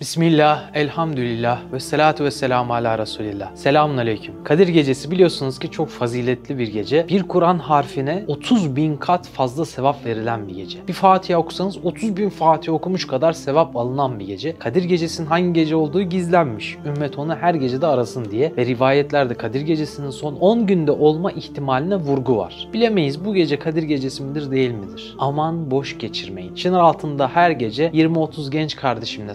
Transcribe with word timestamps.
Bismillah, 0.00 0.70
elhamdülillah 0.74 1.60
ve 1.72 1.80
salatu 1.80 2.24
ve 2.24 2.30
selamu 2.30 2.74
ala 2.74 2.98
Resulillah. 2.98 3.56
Selamun 3.56 3.96
aleyküm. 3.96 4.44
Kadir 4.44 4.68
Gecesi 4.68 5.10
biliyorsunuz 5.10 5.58
ki 5.58 5.70
çok 5.70 5.88
faziletli 5.88 6.58
bir 6.58 6.68
gece. 6.68 7.08
Bir 7.08 7.22
Kur'an 7.22 7.58
harfine 7.58 8.24
30 8.26 8.76
bin 8.76 8.96
kat 8.96 9.28
fazla 9.28 9.64
sevap 9.64 10.06
verilen 10.06 10.48
bir 10.48 10.54
gece. 10.54 10.78
Bir 10.88 10.92
Fatiha 10.92 11.38
okusanız 11.38 11.78
30 11.84 12.16
bin 12.16 12.28
Fatiha 12.28 12.76
okumuş 12.76 13.06
kadar 13.06 13.32
sevap 13.32 13.76
alınan 13.76 14.18
bir 14.18 14.26
gece. 14.26 14.58
Kadir 14.58 14.84
Gecesi'nin 14.84 15.26
hangi 15.26 15.52
gece 15.52 15.76
olduğu 15.76 16.02
gizlenmiş. 16.02 16.76
Ümmet 16.86 17.18
onu 17.18 17.36
her 17.36 17.54
gecede 17.54 17.86
arasın 17.86 18.30
diye 18.30 18.52
ve 18.56 18.66
rivayetlerde 18.66 19.34
Kadir 19.34 19.60
Gecesi'nin 19.60 20.10
son 20.10 20.34
10 20.34 20.66
günde 20.66 20.92
olma 20.92 21.32
ihtimaline 21.32 21.96
vurgu 21.96 22.36
var. 22.36 22.68
Bilemeyiz 22.72 23.24
bu 23.24 23.34
gece 23.34 23.58
Kadir 23.58 23.82
Gecesi 23.82 24.22
midir 24.22 24.50
değil 24.50 24.70
midir? 24.70 25.14
Aman 25.18 25.70
boş 25.70 25.98
geçirmeyin. 25.98 26.54
Çınar 26.54 26.80
altında 26.80 27.28
her 27.28 27.50
gece 27.50 27.88
20-30 27.88 28.50
genç 28.50 28.76
kardeşimle 28.76 29.34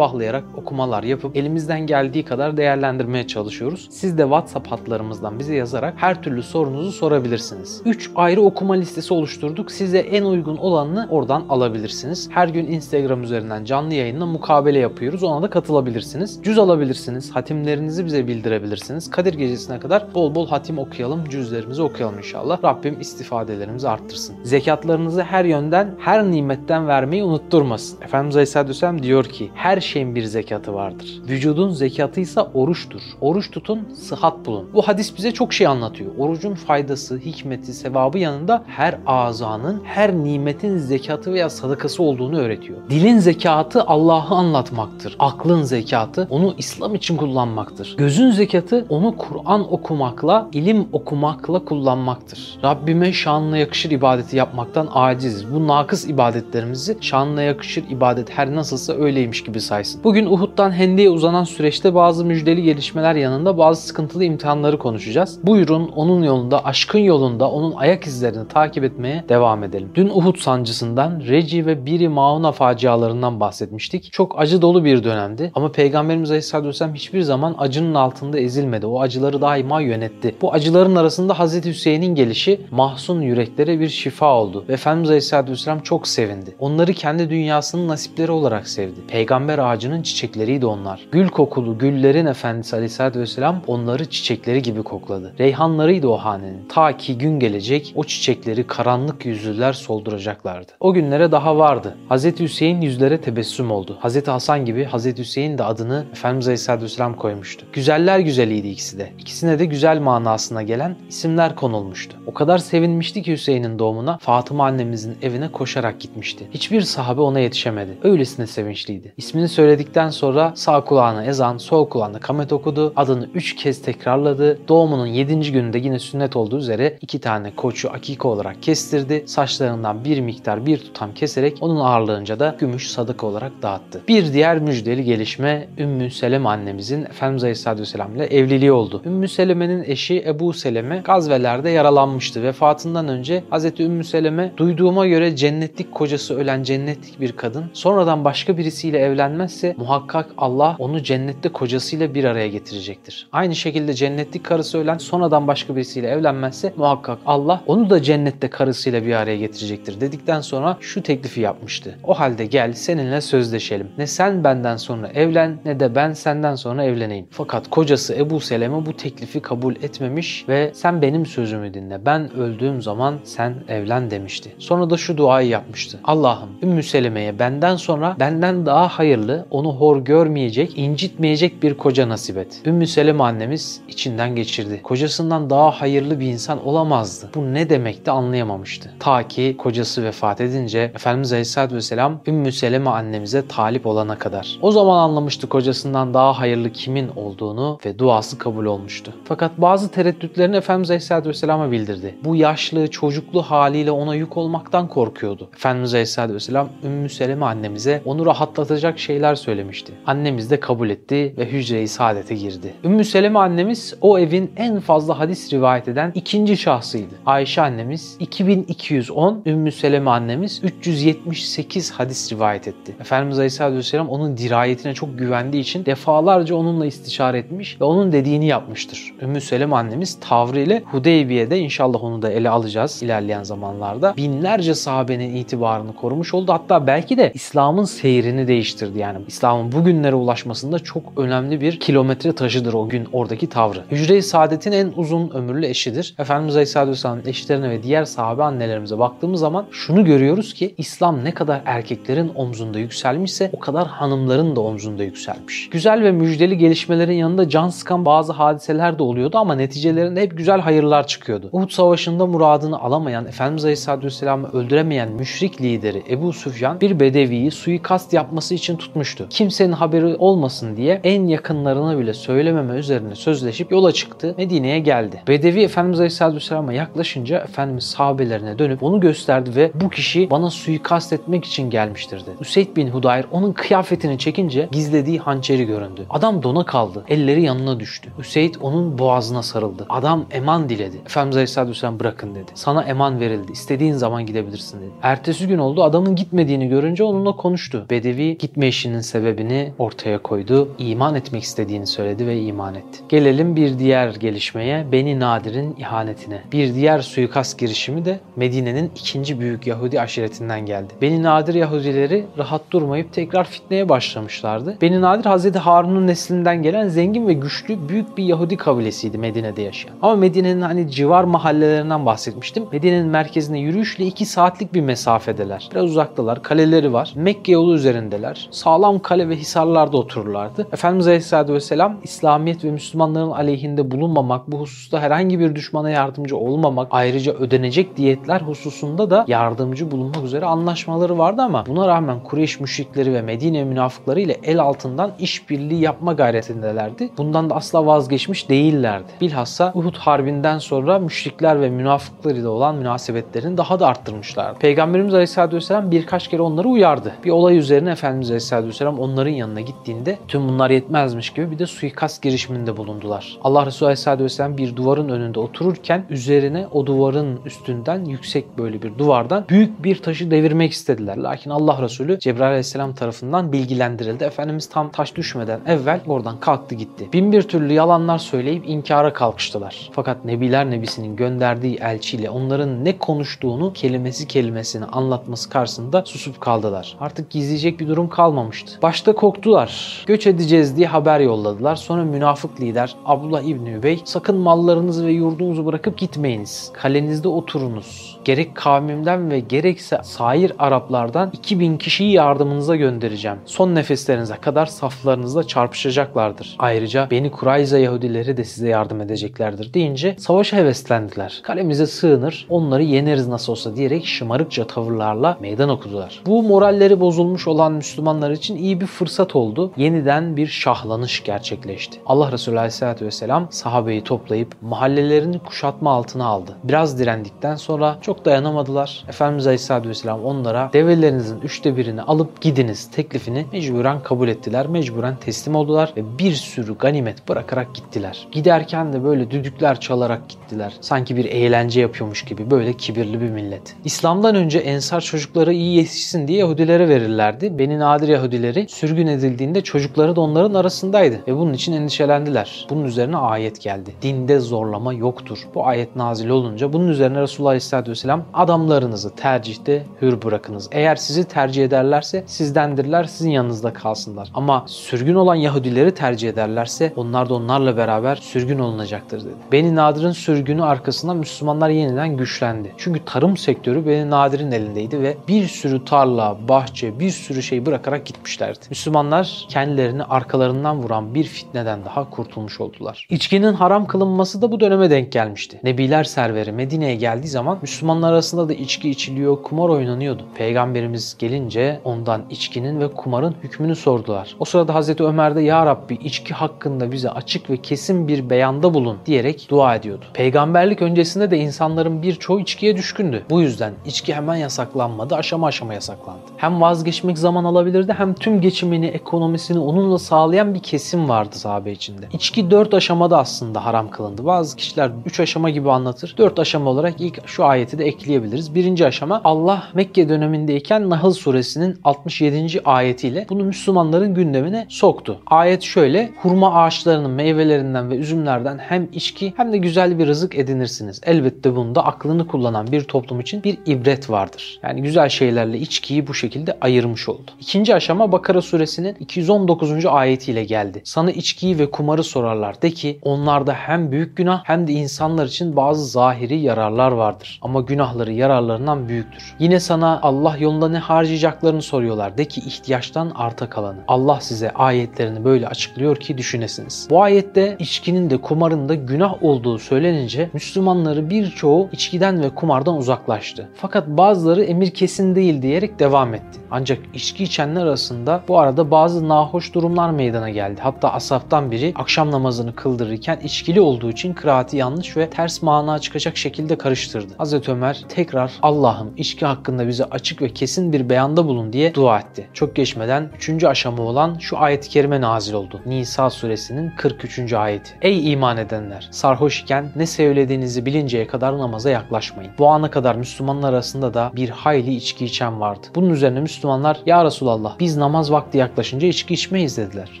sabahlayarak 0.30 0.44
okumalar 0.58 1.02
yapıp 1.02 1.36
elimizden 1.36 1.86
geldiği 1.86 2.24
kadar 2.24 2.56
değerlendirmeye 2.56 3.26
çalışıyoruz. 3.26 3.88
Siz 3.90 4.18
de 4.18 4.22
WhatsApp 4.22 4.70
hatlarımızdan 4.70 5.38
bize 5.38 5.54
yazarak 5.54 5.94
her 5.96 6.22
türlü 6.22 6.42
sorunuzu 6.42 6.92
sorabilirsiniz. 6.92 7.82
3 7.84 8.10
ayrı 8.14 8.42
okuma 8.42 8.74
listesi 8.74 9.14
oluşturduk. 9.14 9.70
Size 9.70 9.98
en 9.98 10.24
uygun 10.24 10.56
olanını 10.56 11.08
oradan 11.10 11.44
alabilirsiniz. 11.48 12.28
Her 12.30 12.48
gün 12.48 12.66
Instagram 12.66 13.22
üzerinden 13.22 13.64
canlı 13.64 13.94
yayınla 13.94 14.26
mukabele 14.26 14.78
yapıyoruz. 14.78 15.22
Ona 15.22 15.42
da 15.42 15.50
katılabilirsiniz. 15.50 16.40
Cüz 16.42 16.58
alabilirsiniz. 16.58 17.30
Hatimlerinizi 17.30 18.06
bize 18.06 18.26
bildirebilirsiniz. 18.26 19.10
Kadir 19.10 19.34
gecesine 19.34 19.80
kadar 19.80 20.14
bol 20.14 20.34
bol 20.34 20.48
hatim 20.48 20.78
okuyalım. 20.78 21.24
Cüzlerimizi 21.28 21.82
okuyalım 21.82 22.18
inşallah. 22.18 22.64
Rabbim 22.64 23.00
istifadelerimizi 23.00 23.88
arttırsın. 23.88 24.36
Zekatlarınızı 24.44 25.22
her 25.22 25.44
yönden, 25.44 25.94
her 25.98 26.24
nimetten 26.24 26.88
vermeyi 26.88 27.24
unutturmasın. 27.24 28.02
Efendimiz 28.02 28.36
Aleyhisselatü 28.36 29.02
diyor 29.02 29.24
ki 29.24 29.50
her 29.54 29.80
şeyin 29.80 30.14
bir 30.14 30.19
zekatı 30.24 30.74
vardır. 30.74 31.22
Vücudun 31.28 31.70
zekatıysa 31.70 32.50
oruçtur. 32.54 33.00
Oruç 33.20 33.50
tutun, 33.50 33.88
sıhhat 33.94 34.46
bulun. 34.46 34.68
Bu 34.74 34.82
hadis 34.82 35.16
bize 35.16 35.32
çok 35.32 35.52
şey 35.52 35.66
anlatıyor. 35.66 36.10
Orucun 36.18 36.54
faydası, 36.54 37.18
hikmeti, 37.18 37.72
sevabı 37.72 38.18
yanında 38.18 38.64
her 38.66 38.98
azanın, 39.06 39.80
her 39.84 40.14
nimetin 40.14 40.78
zekatı 40.78 41.32
veya 41.32 41.50
sadakası 41.50 42.02
olduğunu 42.02 42.38
öğretiyor. 42.38 42.78
Dilin 42.90 43.18
zekatı 43.18 43.82
Allah'ı 43.82 44.34
anlatmaktır. 44.34 45.16
Aklın 45.18 45.62
zekatı 45.62 46.26
onu 46.30 46.54
İslam 46.58 46.94
için 46.94 47.16
kullanmaktır. 47.16 47.94
Gözün 47.98 48.30
zekatı 48.30 48.86
onu 48.88 49.16
Kur'an 49.16 49.72
okumakla, 49.72 50.48
ilim 50.52 50.88
okumakla 50.92 51.64
kullanmaktır. 51.64 52.58
Rabbime 52.64 53.12
şanla 53.12 53.56
yakışır 53.56 53.90
ibadeti 53.90 54.36
yapmaktan 54.36 54.88
aciziz. 54.94 55.54
Bu 55.54 55.68
nakıs 55.68 56.08
ibadetlerimizi 56.08 56.96
şanla 57.00 57.42
yakışır 57.42 57.84
ibadet 57.90 58.30
her 58.30 58.54
nasılsa 58.54 58.92
öyleymiş 58.92 59.44
gibi 59.44 59.60
saysın. 59.60 60.02
Bugün 60.10 60.26
Uhud'dan 60.26 60.72
Hende'ye 60.72 61.10
uzanan 61.10 61.44
süreçte 61.44 61.94
bazı 61.94 62.24
müjdeli 62.24 62.62
gelişmeler 62.62 63.14
yanında 63.14 63.58
bazı 63.58 63.82
sıkıntılı 63.82 64.24
imtihanları 64.24 64.78
konuşacağız. 64.78 65.46
Buyurun 65.46 65.88
onun 65.88 66.22
yolunda, 66.22 66.64
aşkın 66.64 66.98
yolunda 66.98 67.50
onun 67.50 67.72
ayak 67.72 68.04
izlerini 68.04 68.48
takip 68.48 68.84
etmeye 68.84 69.24
devam 69.28 69.64
edelim. 69.64 69.90
Dün 69.94 70.08
Uhud 70.08 70.36
sancısından, 70.36 71.20
Reci 71.28 71.66
ve 71.66 71.86
Biri 71.86 72.08
Mauna 72.08 72.52
facialarından 72.52 73.40
bahsetmiştik. 73.40 74.12
Çok 74.12 74.40
acı 74.40 74.62
dolu 74.62 74.84
bir 74.84 75.04
dönemdi 75.04 75.52
ama 75.54 75.72
Peygamberimiz 75.72 76.30
Aleyhisselatü 76.30 76.68
Vesselam 76.68 76.94
hiçbir 76.94 77.22
zaman 77.22 77.54
acının 77.58 77.94
altında 77.94 78.38
ezilmedi. 78.38 78.86
O 78.86 79.00
acıları 79.00 79.40
daima 79.40 79.80
yönetti. 79.80 80.34
Bu 80.42 80.52
acıların 80.52 80.96
arasında 80.96 81.38
Hazreti 81.38 81.68
Hüseyin'in 81.68 82.14
gelişi 82.14 82.60
mahzun 82.70 83.20
yüreklere 83.20 83.80
bir 83.80 83.88
şifa 83.88 84.34
oldu. 84.34 84.64
Ve 84.68 84.72
Efendimiz 84.72 85.08
Aleyhisselatü 85.08 85.52
Vesselam 85.52 85.80
çok 85.80 86.08
sevindi. 86.08 86.54
Onları 86.58 86.92
kendi 86.92 87.30
dünyasının 87.30 87.88
nasipleri 87.88 88.32
olarak 88.32 88.68
sevdi. 88.68 89.00
Peygamber 89.08 89.58
ağacının 89.58 89.99
çiçekleriydi 90.02 90.66
onlar. 90.66 91.06
Gül 91.12 91.28
kokulu 91.28 91.78
güllerin 91.78 92.26
efendisi 92.26 92.76
Aleyhisselatü 92.76 93.20
Vesselam 93.20 93.62
onları 93.66 94.10
çiçekleri 94.10 94.62
gibi 94.62 94.82
kokladı. 94.82 95.34
Reyhanlarıydı 95.38 96.08
o 96.08 96.16
hanenin. 96.16 96.68
Ta 96.68 96.96
ki 96.96 97.18
gün 97.18 97.40
gelecek 97.40 97.92
o 97.96 98.04
çiçekleri 98.04 98.66
karanlık 98.66 99.26
yüzlüler 99.26 99.72
solduracaklardı. 99.72 100.72
O 100.80 100.92
günlere 100.92 101.32
daha 101.32 101.56
vardı. 101.58 101.96
Hazreti 102.08 102.44
Hüseyin 102.44 102.80
yüzlere 102.80 103.20
tebessüm 103.20 103.70
oldu. 103.70 103.98
Hazreti 104.00 104.30
Hasan 104.30 104.64
gibi 104.64 104.84
Hazreti 104.84 105.22
Hüseyin 105.22 105.58
de 105.58 105.64
adını 105.64 106.04
Efendimiz 106.12 106.46
Aleyhisselatü 106.46 106.84
Vesselam 106.84 107.16
koymuştu. 107.16 107.66
Güzeller 107.72 108.18
güzeliydi 108.18 108.68
ikisi 108.68 108.98
de. 108.98 109.12
İkisine 109.18 109.58
de 109.58 109.64
güzel 109.64 110.00
manasına 110.00 110.62
gelen 110.62 110.96
isimler 111.08 111.56
konulmuştu. 111.56 112.16
O 112.26 112.34
kadar 112.34 112.58
sevinmişti 112.58 113.22
ki 113.22 113.32
Hüseyin'in 113.32 113.78
doğumuna 113.78 114.18
Fatıma 114.18 114.66
annemizin 114.66 115.16
evine 115.22 115.52
koşarak 115.52 116.00
gitmişti. 116.00 116.48
Hiçbir 116.50 116.80
sahabe 116.80 117.20
ona 117.20 117.40
yetişemedi. 117.40 117.98
Öylesine 118.02 118.46
sevinçliydi. 118.46 119.12
İsmini 119.16 119.48
söyledikten 119.90 120.10
sonra 120.10 120.52
sağ 120.54 120.84
kulağına 120.84 121.24
ezan, 121.24 121.58
sol 121.58 121.88
kulağına 121.88 122.18
kamet 122.18 122.52
okudu. 122.52 122.92
Adını 122.96 123.28
üç 123.34 123.56
kez 123.56 123.82
tekrarladı. 123.82 124.58
Doğumunun 124.68 125.06
yedinci 125.06 125.52
gününde 125.52 125.78
yine 125.78 125.98
sünnet 125.98 126.36
olduğu 126.36 126.58
üzere 126.58 126.98
iki 127.00 127.18
tane 127.20 127.52
koçu 127.56 127.90
akika 127.90 128.28
olarak 128.28 128.62
kestirdi. 128.62 129.24
Saçlarından 129.26 130.04
bir 130.04 130.20
miktar 130.20 130.66
bir 130.66 130.78
tutam 130.78 131.14
keserek 131.14 131.58
onun 131.60 131.80
ağırlığınca 131.80 132.40
da 132.40 132.56
gümüş 132.58 132.90
sadaka 132.90 133.26
olarak 133.26 133.52
dağıttı. 133.62 134.02
Bir 134.08 134.32
diğer 134.32 134.58
müjdeli 134.58 135.04
gelişme 135.04 135.68
Ümmü 135.78 136.10
Seleme 136.10 136.48
annemizin 136.48 137.04
Efendimiz 137.04 137.44
Aleyhisselatü 137.44 137.80
Vesselam 137.82 138.16
ile 138.16 138.26
evliliği 138.26 138.72
oldu. 138.72 139.02
Ümmü 139.06 139.28
Seleme'nin 139.28 139.82
eşi 139.82 140.24
Ebu 140.26 140.52
Seleme 140.52 141.02
gazvelerde 141.04 141.70
yaralanmıştı. 141.70 142.42
Vefatından 142.42 143.08
önce 143.08 143.44
Hazreti 143.50 143.82
Ümmü 143.82 144.04
Seleme 144.04 144.52
duyduğuma 144.56 145.06
göre 145.06 145.36
cennetlik 145.36 145.92
kocası 145.92 146.36
ölen 146.36 146.62
cennetlik 146.62 147.20
bir 147.20 147.32
kadın 147.32 147.64
sonradan 147.72 148.24
başka 148.24 148.56
birisiyle 148.58 148.98
evlenmezse 148.98 149.74
muhakkak 149.80 150.26
Allah 150.38 150.76
onu 150.78 151.02
cennette 151.02 151.48
kocasıyla 151.48 152.14
bir 152.14 152.24
araya 152.24 152.48
getirecektir. 152.48 153.28
Aynı 153.32 153.56
şekilde 153.56 153.94
cennetlik 153.94 154.44
karısı 154.44 154.78
ölen 154.78 154.98
sonradan 154.98 155.46
başka 155.46 155.76
birisiyle 155.76 156.08
evlenmezse 156.08 156.72
muhakkak 156.76 157.18
Allah 157.26 157.62
onu 157.66 157.90
da 157.90 158.02
cennette 158.02 158.50
karısıyla 158.50 159.06
bir 159.06 159.14
araya 159.14 159.36
getirecektir 159.36 160.00
dedikten 160.00 160.40
sonra 160.40 160.76
şu 160.80 161.02
teklifi 161.02 161.40
yapmıştı. 161.40 161.98
O 162.04 162.14
halde 162.14 162.46
gel 162.46 162.72
seninle 162.72 163.20
sözleşelim. 163.20 163.88
Ne 163.98 164.06
sen 164.06 164.44
benden 164.44 164.76
sonra 164.76 165.08
evlen 165.08 165.58
ne 165.64 165.80
de 165.80 165.94
ben 165.94 166.12
senden 166.12 166.54
sonra 166.54 166.84
evleneyim. 166.84 167.26
Fakat 167.30 167.70
kocası 167.70 168.14
Ebu 168.14 168.40
Seleme 168.40 168.86
bu 168.86 168.96
teklifi 168.96 169.40
kabul 169.40 169.76
etmemiş 169.76 170.44
ve 170.48 170.70
sen 170.74 171.02
benim 171.02 171.26
sözümü 171.26 171.74
dinle. 171.74 172.06
Ben 172.06 172.32
öldüğüm 172.34 172.82
zaman 172.82 173.18
sen 173.24 173.54
evlen 173.68 174.10
demişti. 174.10 174.54
Sonra 174.58 174.90
da 174.90 174.96
şu 174.96 175.16
duayı 175.16 175.48
yapmıştı. 175.48 175.98
Allah'ım 176.04 176.50
Ümmü 176.62 176.82
Seleme'ye 176.82 177.38
benden 177.38 177.76
sonra 177.76 178.16
benden 178.20 178.66
daha 178.66 178.88
hayırlı, 178.88 179.46
onu 179.50 179.69
hor 179.76 179.96
görmeyecek, 179.96 180.78
incitmeyecek 180.78 181.62
bir 181.62 181.76
koca 181.76 182.08
nasip 182.08 182.36
et. 182.36 182.62
Ümmü 182.66 182.86
Seleme 182.86 183.24
annemiz 183.24 183.80
içinden 183.88 184.36
geçirdi. 184.36 184.80
Kocasından 184.82 185.50
daha 185.50 185.70
hayırlı 185.70 186.20
bir 186.20 186.26
insan 186.26 186.66
olamazdı. 186.66 187.30
Bu 187.34 187.54
ne 187.54 187.70
demekti 187.70 188.10
anlayamamıştı. 188.10 188.90
Ta 189.00 189.28
ki 189.28 189.56
kocası 189.58 190.04
vefat 190.04 190.40
edince 190.40 190.78
Efendimiz 190.78 191.32
Aleyhisselatü 191.32 191.74
Vesselam 191.74 192.20
Ümmü 192.26 192.52
Seleme 192.52 192.90
annemize 192.90 193.48
talip 193.48 193.86
olana 193.86 194.18
kadar. 194.18 194.58
O 194.62 194.70
zaman 194.70 194.98
anlamıştı 194.98 195.48
kocasından 195.48 196.14
daha 196.14 196.38
hayırlı 196.38 196.70
kimin 196.72 197.08
olduğunu 197.16 197.78
ve 197.86 197.98
duası 197.98 198.38
kabul 198.38 198.64
olmuştu. 198.64 199.12
Fakat 199.24 199.50
bazı 199.58 199.90
tereddütlerini 199.90 200.56
Efendimiz 200.56 200.90
Aleyhisselatü 200.90 201.28
Vesselam'a 201.28 201.70
bildirdi. 201.70 202.14
Bu 202.24 202.36
yaşlı, 202.36 202.90
çocuklu 202.90 203.42
haliyle 203.42 203.90
ona 203.90 204.14
yük 204.14 204.36
olmaktan 204.36 204.88
korkuyordu. 204.88 205.48
Efendimiz 205.56 205.94
Aleyhisselatü 205.94 206.34
Vesselam 206.34 206.68
Ümmü 206.84 207.08
Seleme 207.08 207.46
annemize 207.46 208.02
onu 208.04 208.26
rahatlatacak 208.26 208.98
şeyler 208.98 209.34
söylemişti. 209.50 209.92
Annemiz 210.06 210.50
de 210.50 210.60
kabul 210.60 210.90
etti 210.90 211.34
ve 211.38 211.46
hücre-i 211.52 211.88
saadete 211.88 212.34
girdi. 212.34 212.74
Ümmü 212.84 213.04
Seleme 213.04 213.38
annemiz 213.38 213.94
o 214.00 214.18
evin 214.18 214.50
en 214.56 214.80
fazla 214.80 215.18
hadis 215.18 215.52
rivayet 215.52 215.88
eden 215.88 216.12
ikinci 216.14 216.56
şahsıydı. 216.56 217.14
Ayşe 217.26 217.62
annemiz 217.62 218.16
2210, 218.20 219.42
Ümmü 219.46 219.72
Seleme 219.72 220.10
annemiz 220.10 220.60
378 220.64 221.90
hadis 221.90 222.32
rivayet 222.32 222.68
etti. 222.68 222.94
Efendimiz 223.00 223.38
Aleyhisselatü 223.38 223.76
Vesselam 223.76 224.08
onun 224.08 224.36
dirayetine 224.36 224.94
çok 224.94 225.18
güvendiği 225.18 225.62
için 225.62 225.86
defalarca 225.86 226.54
onunla 226.54 226.86
istişare 226.86 227.38
etmiş 227.38 227.80
ve 227.80 227.84
onun 227.84 228.12
dediğini 228.12 228.46
yapmıştır. 228.46 229.14
Ümmü 229.22 229.40
Seleme 229.40 229.76
annemiz 229.76 230.20
tavrıyla 230.20 230.80
Hudeybiye'de 230.84 231.58
inşallah 231.58 232.04
onu 232.04 232.22
da 232.22 232.30
ele 232.30 232.50
alacağız 232.50 233.02
ilerleyen 233.02 233.42
zamanlarda. 233.42 234.14
Binlerce 234.16 234.74
sahabenin 234.74 235.36
itibarını 235.36 235.96
korumuş 235.96 236.34
oldu. 236.34 236.52
Hatta 236.52 236.86
belki 236.86 237.18
de 237.18 237.30
İslam'ın 237.34 237.84
seyrini 237.84 238.48
değiştirdi. 238.48 238.98
Yani 238.98 239.18
İslam'ın 239.40 239.72
bugünlere 239.72 240.14
ulaşmasında 240.14 240.78
çok 240.78 241.02
önemli 241.16 241.60
bir 241.60 241.80
kilometre 241.80 242.32
taşıdır 242.32 242.72
o 242.72 242.88
gün 242.88 243.08
oradaki 243.12 243.46
tavrı. 243.46 243.84
Hücre-i 243.90 244.22
Saadet'in 244.22 244.72
en 244.72 244.92
uzun 244.96 245.30
ömürlü 245.30 245.66
eşidir. 245.66 246.14
Efendimiz 246.18 246.54
Aleyhisselatü 246.54 246.90
Vesselam'ın 246.90 247.26
eşlerine 247.26 247.70
ve 247.70 247.82
diğer 247.82 248.04
sahabe 248.04 248.42
annelerimize 248.42 248.98
baktığımız 248.98 249.40
zaman 249.40 249.66
şunu 249.70 250.04
görüyoruz 250.04 250.54
ki 250.54 250.74
İslam 250.78 251.24
ne 251.24 251.34
kadar 251.34 251.62
erkeklerin 251.64 252.32
omzunda 252.34 252.78
yükselmişse 252.78 253.50
o 253.52 253.58
kadar 253.58 253.86
hanımların 253.88 254.56
da 254.56 254.60
omzunda 254.60 255.04
yükselmiş. 255.04 255.68
Güzel 255.70 256.02
ve 256.02 256.12
müjdeli 256.12 256.58
gelişmelerin 256.58 257.12
yanında 257.12 257.48
can 257.48 257.68
sıkan 257.68 258.04
bazı 258.04 258.32
hadiseler 258.32 258.98
de 258.98 259.02
oluyordu 259.02 259.38
ama 259.38 259.54
neticelerinde 259.54 260.22
hep 260.22 260.36
güzel 260.36 260.60
hayırlar 260.60 261.06
çıkıyordu. 261.06 261.48
Uhud 261.52 261.70
Savaşı'nda 261.70 262.26
muradını 262.26 262.80
alamayan, 262.80 263.26
Efendimiz 263.26 263.64
Aleyhisselatü 263.64 264.06
Vesselam'ı 264.06 264.48
öldüremeyen 264.52 265.12
müşrik 265.12 265.60
lideri 265.60 266.02
Ebu 266.10 266.32
Süfyan 266.32 266.80
bir 266.80 267.00
bedeviyi 267.00 267.50
suikast 267.50 268.12
yapması 268.12 268.54
için 268.54 268.76
tutmuştu. 268.76 269.29
Kimsenin 269.30 269.72
haberi 269.72 270.16
olmasın 270.18 270.76
diye 270.76 271.00
en 271.04 271.26
yakınlarına 271.26 271.98
bile 271.98 272.14
söylememe 272.14 272.74
üzerine 272.74 273.14
sözleşip 273.14 273.72
yola 273.72 273.92
çıktı. 273.92 274.34
Medine'ye 274.38 274.78
geldi. 274.78 275.22
Bedevi 275.28 275.62
Efendimiz 275.62 276.00
Aleyhisselatü 276.00 276.36
Vesselam'a 276.36 276.72
yaklaşınca 276.72 277.38
Efendimiz 277.38 277.84
sahabelerine 277.84 278.58
dönüp 278.58 278.82
onu 278.82 279.00
gösterdi 279.00 279.50
ve 279.56 279.70
bu 279.74 279.90
kişi 279.90 280.30
bana 280.30 280.50
suikast 280.50 281.12
etmek 281.12 281.44
için 281.44 281.70
gelmiştir 281.70 282.20
dedi. 282.20 282.36
Üseyd 282.40 282.76
bin 282.76 282.88
Hudayr 282.88 283.26
onun 283.30 283.52
kıyafetini 283.52 284.18
çekince 284.18 284.68
gizlediği 284.72 285.18
hançeri 285.18 285.64
göründü. 285.64 286.06
Adam 286.10 286.42
dona 286.42 286.64
kaldı. 286.64 287.04
Elleri 287.08 287.42
yanına 287.42 287.80
düştü. 287.80 288.10
Üseyd 288.18 288.54
onun 288.60 288.98
boğazına 288.98 289.42
sarıldı. 289.42 289.86
Adam 289.88 290.26
eman 290.30 290.68
diledi. 290.68 290.96
Efendimiz 291.06 291.36
Aleyhisselatü 291.36 291.70
Vesselam 291.70 292.00
bırakın 292.00 292.34
dedi. 292.34 292.50
Sana 292.54 292.82
eman 292.82 293.20
verildi. 293.20 293.52
İstediğin 293.52 293.92
zaman 293.92 294.26
gidebilirsin 294.26 294.80
dedi. 294.80 294.90
Ertesi 295.02 295.46
gün 295.46 295.58
oldu. 295.58 295.82
Adamın 295.82 296.16
gitmediğini 296.16 296.68
görünce 296.68 297.04
onunla 297.04 297.32
konuştu. 297.32 297.86
Bedevi 297.90 298.38
gitme 298.38 298.68
işinin 298.68 299.00
sebebini 299.20 299.72
ortaya 299.78 300.18
koydu. 300.18 300.68
İman 300.78 301.14
etmek 301.14 301.42
istediğini 301.42 301.86
söyledi 301.86 302.26
ve 302.26 302.40
iman 302.40 302.74
etti. 302.74 302.98
Gelelim 303.08 303.56
bir 303.56 303.78
diğer 303.78 304.14
gelişmeye. 304.14 304.86
Beni 304.92 305.20
Nadir'in 305.20 305.76
ihanetine. 305.78 306.40
Bir 306.52 306.74
diğer 306.74 306.98
suikast 307.00 307.58
girişimi 307.58 308.04
de 308.04 308.20
Medine'nin 308.36 308.90
ikinci 308.96 309.40
büyük 309.40 309.66
Yahudi 309.66 310.00
aşiretinden 310.00 310.66
geldi. 310.66 310.92
Beni 311.02 311.22
Nadir 311.22 311.54
Yahudileri 311.54 312.24
rahat 312.38 312.62
durmayıp 312.70 313.12
tekrar 313.12 313.44
fitneye 313.44 313.88
başlamışlardı. 313.88 314.76
Beni 314.82 315.00
Nadir 315.00 315.24
Hazreti 315.24 315.58
Harun'un 315.58 316.06
neslinden 316.06 316.62
gelen 316.62 316.88
zengin 316.88 317.28
ve 317.28 317.32
güçlü 317.32 317.88
büyük 317.88 318.18
bir 318.18 318.24
Yahudi 318.24 318.56
kabilesiydi 318.56 319.18
Medine'de 319.18 319.62
yaşayan. 319.62 319.94
Ama 320.02 320.16
Medine'nin 320.16 320.60
hani 320.60 320.90
civar 320.90 321.24
mahallelerinden 321.24 322.06
bahsetmiştim. 322.06 322.64
Medine'nin 322.72 323.06
merkezine 323.06 323.60
yürüyüşle 323.60 324.06
2 324.06 324.26
saatlik 324.26 324.74
bir 324.74 324.80
mesafedeler. 324.80 325.68
Biraz 325.72 325.84
uzaktalar. 325.84 326.42
Kaleleri 326.42 326.92
var. 326.92 327.12
Mekke 327.14 327.52
yolu 327.52 327.74
üzerindeler. 327.74 328.48
Sağlam 328.50 328.98
kale 329.10 329.28
ve 329.28 329.36
hisarlarda 329.36 329.96
otururlardı. 329.96 330.66
Efendimiz 330.72 331.06
Aleyhisselatü 331.06 331.54
Vesselam 331.54 331.96
İslamiyet 332.02 332.64
ve 332.64 332.70
Müslümanların 332.70 333.30
aleyhinde 333.30 333.90
bulunmamak, 333.90 334.52
bu 334.52 334.60
hususta 334.60 335.00
herhangi 335.00 335.38
bir 335.40 335.54
düşmana 335.54 335.90
yardımcı 335.90 336.36
olmamak, 336.36 336.88
ayrıca 336.90 337.32
ödenecek 337.32 337.96
diyetler 337.96 338.40
hususunda 338.40 339.10
da 339.10 339.24
yardımcı 339.28 339.90
bulunmak 339.90 340.24
üzere 340.24 340.46
anlaşmaları 340.46 341.18
vardı 341.18 341.42
ama 341.42 341.66
buna 341.66 341.88
rağmen 341.88 342.20
Kureyş 342.20 342.60
müşrikleri 342.60 343.12
ve 343.12 343.22
Medine 343.22 343.64
münafıkları 343.64 344.20
ile 344.20 344.36
el 344.42 344.60
altından 344.60 345.12
işbirliği 345.18 345.80
yapma 345.80 346.12
gayretindelerdi. 346.12 347.10
Bundan 347.18 347.50
da 347.50 347.54
asla 347.54 347.86
vazgeçmiş 347.86 348.48
değillerdi. 348.48 349.12
Bilhassa 349.20 349.72
Uhud 349.74 349.96
Harbi'nden 349.96 350.58
sonra 350.58 350.98
müşrikler 350.98 351.60
ve 351.60 351.70
münafıklar 351.70 352.34
ile 352.34 352.48
olan 352.48 352.74
münasebetlerini 352.74 353.56
daha 353.56 353.80
da 353.80 353.86
arttırmışlardı. 353.86 354.58
Peygamberimiz 354.58 355.14
Aleyhisselatü 355.14 355.56
Vesselam 355.56 355.90
birkaç 355.90 356.28
kere 356.28 356.42
onları 356.42 356.68
uyardı. 356.68 357.12
Bir 357.24 357.30
olay 357.30 357.56
üzerine 357.56 357.90
Efendimiz 357.90 358.28
Aleyhisselatü 358.28 358.68
Vesselam 358.68 358.99
onların 359.00 359.30
yanına 359.30 359.60
gittiğinde 359.60 360.18
tüm 360.28 360.48
bunlar 360.48 360.70
yetmezmiş 360.70 361.30
gibi 361.30 361.50
bir 361.50 361.58
de 361.58 361.66
suikast 361.66 362.22
girişiminde 362.22 362.76
bulundular. 362.76 363.38
Allah 363.44 363.66
Resulü 363.66 363.86
Aleyhisselatü 363.86 364.24
Vesselam 364.24 364.56
bir 364.56 364.76
duvarın 364.76 365.08
önünde 365.08 365.40
otururken 365.40 366.04
üzerine 366.10 366.66
o 366.72 366.86
duvarın 366.86 367.40
üstünden 367.44 368.04
yüksek 368.04 368.58
böyle 368.58 368.82
bir 368.82 368.98
duvardan 368.98 369.44
büyük 369.48 369.84
bir 369.84 370.02
taşı 370.02 370.30
devirmek 370.30 370.72
istediler. 370.72 371.16
Lakin 371.16 371.50
Allah 371.50 371.82
Resulü 371.82 372.18
Cebrail 372.18 372.48
Aleyhisselam 372.48 372.94
tarafından 372.94 373.52
bilgilendirildi. 373.52 374.24
Efendimiz 374.24 374.68
tam 374.68 374.90
taş 374.90 375.16
düşmeden 375.16 375.60
evvel 375.66 376.00
oradan 376.06 376.40
kalktı 376.40 376.74
gitti. 376.74 377.08
Bin 377.12 377.32
bir 377.32 377.42
türlü 377.42 377.72
yalanlar 377.72 378.18
söyleyip 378.18 378.68
inkara 378.68 379.12
kalkıştılar. 379.12 379.90
Fakat 379.92 380.24
Nebiler 380.24 380.70
Nebisi'nin 380.70 381.16
gönderdiği 381.16 381.76
elçiyle 381.76 382.30
onların 382.30 382.84
ne 382.84 382.98
konuştuğunu 382.98 383.72
kelimesi 383.72 384.28
kelimesini 384.28 384.84
anlatması 384.84 385.50
karşısında 385.50 386.02
susup 386.06 386.40
kaldılar. 386.40 386.96
Artık 387.00 387.30
gizleyecek 387.30 387.80
bir 387.80 387.88
durum 387.88 388.08
kalmamıştı. 388.08 388.78
Başta 388.90 389.12
korktular. 389.14 390.02
Göç 390.06 390.26
edeceğiz 390.26 390.76
diye 390.76 390.86
haber 390.86 391.20
yolladılar. 391.20 391.76
Sonra 391.76 392.04
münafık 392.04 392.60
lider 392.60 392.94
Abdullah 393.06 393.42
İbni 393.42 393.70
Übey 393.70 394.00
sakın 394.04 394.36
mallarınızı 394.36 395.06
ve 395.06 395.12
yurdunuzu 395.12 395.66
bırakıp 395.66 395.98
gitmeyiniz. 395.98 396.70
Kalenizde 396.72 397.28
oturunuz. 397.28 398.18
Gerek 398.24 398.54
kavmimden 398.54 399.30
ve 399.30 399.40
gerekse 399.40 400.00
sair 400.02 400.52
Araplardan 400.58 401.30
2000 401.32 401.76
kişiyi 401.76 402.12
yardımınıza 402.12 402.76
göndereceğim. 402.76 403.38
Son 403.46 403.74
nefeslerinize 403.74 404.34
kadar 404.34 404.66
saflarınızda 404.66 405.44
çarpışacaklardır. 405.44 406.56
Ayrıca 406.58 407.08
Beni 407.10 407.30
Kurayza 407.30 407.78
Yahudileri 407.78 408.36
de 408.36 408.44
size 408.44 408.68
yardım 408.68 409.00
edeceklerdir 409.00 409.74
deyince 409.74 410.14
savaşa 410.18 410.56
heveslendiler. 410.56 411.40
Kalemize 411.42 411.86
sığınır, 411.86 412.46
onları 412.48 412.82
yeneriz 412.82 413.28
nasıl 413.28 413.52
olsa 413.52 413.76
diyerek 413.76 414.06
şımarıkça 414.06 414.66
tavırlarla 414.66 415.38
meydan 415.40 415.68
okudular. 415.68 416.22
Bu 416.26 416.42
moralleri 416.42 417.00
bozulmuş 417.00 417.48
olan 417.48 417.72
Müslümanlar 417.72 418.30
için 418.30 418.56
iyi 418.56 418.79
bir 418.80 418.86
fırsat 418.86 419.36
oldu. 419.36 419.72
Yeniden 419.76 420.36
bir 420.36 420.46
şahlanış 420.46 421.24
gerçekleşti. 421.24 422.00
Allah 422.06 422.32
Resulü 422.32 422.58
Aleyhisselatü 422.58 423.06
Vesselam 423.06 423.46
sahabeyi 423.50 424.04
toplayıp 424.04 424.56
mahallelerini 424.62 425.38
kuşatma 425.38 425.90
altına 425.90 426.26
aldı. 426.26 426.56
Biraz 426.64 426.98
direndikten 426.98 427.54
sonra 427.54 427.98
çok 428.00 428.24
dayanamadılar. 428.24 429.04
Efendimiz 429.08 429.46
Aleyhisselatü 429.46 429.88
Vesselam 429.88 430.24
onlara 430.24 430.70
develerinizin 430.72 431.40
üçte 431.40 431.76
birini 431.76 432.02
alıp 432.02 432.40
gidiniz 432.40 432.90
teklifini 432.90 433.46
mecburen 433.52 434.02
kabul 434.02 434.28
ettiler. 434.28 434.66
Mecburen 434.66 435.16
teslim 435.16 435.54
oldular 435.54 435.92
ve 435.96 436.18
bir 436.18 436.32
sürü 436.32 436.78
ganimet 436.78 437.28
bırakarak 437.28 437.74
gittiler. 437.74 438.28
Giderken 438.32 438.92
de 438.92 439.04
böyle 439.04 439.30
düdükler 439.30 439.80
çalarak 439.80 440.28
gittiler. 440.28 440.72
Sanki 440.80 441.16
bir 441.16 441.24
eğlence 441.24 441.80
yapıyormuş 441.80 442.24
gibi 442.24 442.50
böyle 442.50 442.72
kibirli 442.72 443.20
bir 443.20 443.30
millet. 443.30 443.76
İslam'dan 443.84 444.34
önce 444.34 444.58
ensar 444.58 445.00
çocukları 445.00 445.52
iyi 445.52 445.76
yetişsin 445.76 446.28
diye 446.28 446.38
Yahudilere 446.38 446.88
verirlerdi. 446.88 447.58
Beni 447.58 447.78
Nadir 447.78 448.08
Yahudileri 448.08 448.66
sürgün 448.70 449.06
edildiğinde 449.06 449.60
çocukları 449.60 450.16
da 450.16 450.20
onların 450.20 450.54
arasındaydı 450.54 451.20
ve 451.28 451.36
bunun 451.36 451.52
için 451.52 451.72
endişelendiler. 451.72 452.66
Bunun 452.70 452.84
üzerine 452.84 453.16
ayet 453.16 453.60
geldi. 453.60 453.94
Dinde 454.02 454.38
zorlama 454.38 454.92
yoktur. 454.92 455.38
Bu 455.54 455.66
ayet 455.66 455.96
nazil 455.96 456.28
olunca 456.28 456.72
bunun 456.72 456.88
üzerine 456.88 457.20
Resulullah 457.20 457.50
Aleyhisselatü 457.50 457.90
Vesselam 457.90 458.24
adamlarınızı 458.34 459.14
tercihte 459.14 459.86
hür 460.02 460.22
bırakınız. 460.22 460.68
Eğer 460.72 460.96
sizi 460.96 461.24
tercih 461.24 461.64
ederlerse 461.64 462.24
sizdendirler 462.26 463.04
sizin 463.04 463.30
yanınızda 463.30 463.72
kalsınlar. 463.72 464.30
Ama 464.34 464.64
sürgün 464.66 465.14
olan 465.14 465.34
Yahudileri 465.34 465.94
tercih 465.94 466.28
ederlerse 466.28 466.92
onlar 466.96 467.28
da 467.28 467.34
onlarla 467.34 467.76
beraber 467.76 468.16
sürgün 468.16 468.58
olunacaktır 468.58 469.20
dedi. 469.20 469.34
Beni 469.52 469.74
Nadir'in 469.74 470.12
sürgünü 470.12 470.62
arkasından 470.64 471.16
Müslümanlar 471.16 471.68
yeniden 471.68 472.16
güçlendi. 472.16 472.72
Çünkü 472.76 473.04
tarım 473.04 473.36
sektörü 473.36 473.86
Beni 473.86 474.10
Nadir'in 474.10 474.52
elindeydi 474.52 475.00
ve 475.00 475.16
bir 475.28 475.48
sürü 475.48 475.84
tarla, 475.84 476.36
bahçe, 476.48 477.00
bir 477.00 477.10
sürü 477.10 477.42
şey 477.42 477.66
bırakarak 477.66 478.06
gitmişlerdi. 478.50 478.70
Müslümanlar 478.70 479.46
kendilerini 479.48 480.04
arkalarından 480.04 480.82
vuran 480.82 481.14
bir 481.14 481.24
fitneden 481.24 481.84
daha 481.84 482.10
kurtulmuş 482.10 482.60
oldular. 482.60 483.06
İçkinin 483.10 483.52
haram 483.52 483.86
kılınması 483.86 484.42
da 484.42 484.52
bu 484.52 484.60
döneme 484.60 484.90
denk 484.90 485.12
gelmişti. 485.12 485.60
Nebiler 485.62 486.04
serveri 486.04 486.52
Medine'ye 486.52 486.94
geldiği 486.94 487.28
zaman 487.28 487.58
Müslümanlar 487.62 488.12
arasında 488.12 488.48
da 488.48 488.54
içki 488.54 488.90
içiliyor, 488.90 489.42
kumar 489.42 489.68
oynanıyordu. 489.68 490.22
Peygamberimiz 490.34 491.16
gelince 491.18 491.80
ondan 491.84 492.22
içkinin 492.30 492.80
ve 492.80 492.92
kumarın 492.92 493.34
hükmünü 493.42 493.76
sordular. 493.76 494.36
O 494.38 494.44
sırada 494.44 494.74
Hazreti 494.74 495.04
Ömer 495.04 495.36
de 495.36 495.40
Ya 495.40 495.66
Rabbi 495.66 495.94
içki 495.94 496.34
hakkında 496.34 496.92
bize 496.92 497.10
açık 497.10 497.50
ve 497.50 497.56
kesin 497.56 498.08
bir 498.08 498.30
beyanda 498.30 498.74
bulun 498.74 498.98
diyerek 499.06 499.46
dua 499.50 499.74
ediyordu. 499.74 500.04
Peygamberlik 500.14 500.82
öncesinde 500.82 501.30
de 501.30 501.38
insanların 501.38 502.02
birçoğu 502.02 502.40
içkiye 502.40 502.76
düşkündü. 502.76 503.24
Bu 503.30 503.40
yüzden 503.40 503.72
içki 503.86 504.14
hemen 504.14 504.36
yasaklanmadı, 504.36 505.14
aşama 505.14 505.46
aşama 505.46 505.74
yasaklandı. 505.74 506.20
Hem 506.36 506.60
vazgeçmek 506.60 507.18
zaman 507.18 507.44
alabilirdi 507.44 507.92
hem 507.92 508.14
tüm 508.14 508.39
geçimini, 508.40 508.86
ekonomisini 508.86 509.58
onunla 509.58 509.98
sağlayan 509.98 510.54
bir 510.54 510.60
kesim 510.60 511.08
vardı 511.08 511.38
sahabe 511.38 511.72
içinde. 511.72 512.06
İçki 512.12 512.50
dört 512.50 512.74
aşamada 512.74 513.18
aslında 513.18 513.64
haram 513.64 513.90
kılındı. 513.90 514.26
Bazı 514.26 514.56
kişiler 514.56 514.90
üç 515.06 515.20
aşama 515.20 515.50
gibi 515.50 515.70
anlatır. 515.70 516.14
Dört 516.18 516.38
aşama 516.38 516.70
olarak 516.70 516.94
ilk 517.00 517.28
şu 517.28 517.44
ayeti 517.44 517.78
de 517.78 517.84
ekleyebiliriz. 517.84 518.54
Birinci 518.54 518.86
aşama 518.86 519.20
Allah 519.24 519.62
Mekke 519.74 520.08
dönemindeyken 520.08 520.90
Nahl 520.90 521.10
suresinin 521.10 521.78
67. 521.84 522.60
ayetiyle 522.64 523.26
bunu 523.28 523.44
Müslümanların 523.44 524.14
gündemine 524.14 524.66
soktu. 524.68 525.18
Ayet 525.26 525.62
şöyle, 525.62 526.10
hurma 526.22 526.54
ağaçlarının 526.54 527.10
meyvelerinden 527.10 527.90
ve 527.90 527.96
üzümlerden 527.96 528.58
hem 528.58 528.88
içki 528.92 529.32
hem 529.36 529.52
de 529.52 529.58
güzel 529.58 529.98
bir 529.98 530.06
rızık 530.06 530.38
edinirsiniz. 530.38 531.00
Elbette 531.04 531.56
bunda 531.56 531.86
aklını 531.86 532.26
kullanan 532.26 532.72
bir 532.72 532.84
toplum 532.84 533.20
için 533.20 533.42
bir 533.42 533.58
ibret 533.66 534.10
vardır. 534.10 534.60
Yani 534.62 534.82
güzel 534.82 535.08
şeylerle 535.08 535.58
içkiyi 535.58 536.06
bu 536.06 536.14
şekilde 536.14 536.58
ayırmış 536.60 537.08
oldu. 537.08 537.30
İkinci 537.40 537.74
aşama 537.74 538.12
Bakara 538.30 538.42
suresinin 538.42 538.96
219. 539.00 539.86
ayetiyle 539.86 540.44
geldi. 540.44 540.82
Sana 540.84 541.10
içkiyi 541.10 541.58
ve 541.58 541.70
kumarı 541.70 542.04
sorarlar. 542.04 542.62
De 542.62 542.70
ki 542.70 542.98
onlarda 543.02 543.52
hem 543.52 543.92
büyük 543.92 544.16
günah 544.16 544.42
hem 544.44 544.66
de 544.66 544.72
insanlar 544.72 545.26
için 545.26 545.56
bazı 545.56 545.86
zahiri 545.86 546.40
yararlar 546.40 546.92
vardır. 546.92 547.40
Ama 547.42 547.60
günahları 547.60 548.12
yararlarından 548.12 548.88
büyüktür. 548.88 549.34
Yine 549.38 549.60
sana 549.60 550.00
Allah 550.02 550.36
yolunda 550.36 550.68
ne 550.68 550.78
harcayacaklarını 550.78 551.62
soruyorlar. 551.62 552.18
De 552.18 552.24
ki 552.24 552.40
ihtiyaçtan 552.40 553.12
arta 553.14 553.50
kalanı. 553.50 553.78
Allah 553.88 554.20
size 554.20 554.50
ayetlerini 554.50 555.24
böyle 555.24 555.48
açıklıyor 555.48 555.96
ki 555.96 556.18
düşünesiniz. 556.18 556.86
Bu 556.90 557.02
ayette 557.02 557.56
içkinin 557.58 558.10
de 558.10 558.16
kumarın 558.16 558.68
da 558.68 558.74
günah 558.74 559.22
olduğu 559.22 559.58
söylenince 559.58 560.30
Müslümanları 560.32 561.10
birçoğu 561.10 561.68
içkiden 561.72 562.22
ve 562.22 562.30
kumardan 562.30 562.76
uzaklaştı. 562.76 563.48
Fakat 563.54 563.88
bazıları 563.88 564.44
emir 564.44 564.70
kesin 564.70 565.14
değil 565.14 565.42
diyerek 565.42 565.78
devam 565.78 566.14
etti. 566.14 566.40
Ancak 566.50 566.78
içki 566.94 567.24
içenler 567.24 567.62
arasında 567.62 568.19
bu 568.28 568.38
arada 568.38 568.70
bazı 568.70 569.08
nahoş 569.08 569.54
durumlar 569.54 569.90
meydana 569.90 570.30
geldi. 570.30 570.60
Hatta 570.62 570.92
asaptan 570.92 571.50
biri 571.50 571.72
akşam 571.76 572.10
namazını 572.10 572.54
kıldırırken 572.54 573.20
içkili 573.22 573.60
olduğu 573.60 573.90
için 573.90 574.14
kıraati 574.14 574.56
yanlış 574.56 574.96
ve 574.96 575.10
ters 575.10 575.42
mana 575.42 575.78
çıkacak 575.78 576.16
şekilde 576.16 576.58
karıştırdı. 576.58 577.14
Hazreti 577.18 577.50
Ömer 577.50 577.84
tekrar 577.88 578.32
Allah'ım 578.42 578.92
içki 578.96 579.26
hakkında 579.26 579.68
bize 579.68 579.84
açık 579.84 580.22
ve 580.22 580.28
kesin 580.28 580.72
bir 580.72 580.88
beyanda 580.88 581.26
bulun 581.26 581.52
diye 581.52 581.74
dua 581.74 581.98
etti. 581.98 582.28
Çok 582.34 582.56
geçmeden 582.56 583.10
3. 583.16 583.44
aşama 583.44 583.82
olan 583.82 584.18
şu 584.18 584.38
ayet-i 584.38 584.68
kerime 584.68 585.00
nazil 585.00 585.34
oldu. 585.34 585.60
Nisa 585.66 586.10
suresinin 586.10 586.72
43. 586.76 587.32
ayeti. 587.32 587.72
Ey 587.82 588.12
iman 588.12 588.36
edenler! 588.36 588.88
Sarhoş 588.90 589.42
iken 589.42 589.72
ne 589.76 589.86
söylediğinizi 589.86 590.66
bilinceye 590.66 591.06
kadar 591.06 591.38
namaza 591.38 591.70
yaklaşmayın. 591.70 592.32
Bu 592.38 592.48
ana 592.48 592.70
kadar 592.70 592.94
Müslümanlar 592.94 593.52
arasında 593.52 593.94
da 593.94 594.10
bir 594.16 594.28
hayli 594.28 594.74
içki 594.74 595.04
içen 595.04 595.40
vardı. 595.40 595.66
Bunun 595.74 595.90
üzerine 595.90 596.20
Müslümanlar 596.20 596.80
ya 596.86 597.04
Resulallah 597.04 597.58
biz 597.58 597.76
namaz 597.76 598.09
vakti 598.12 598.38
yaklaşınca 598.38 598.88
içki 598.88 599.14
içmeyiz 599.14 599.56
dediler. 599.56 600.00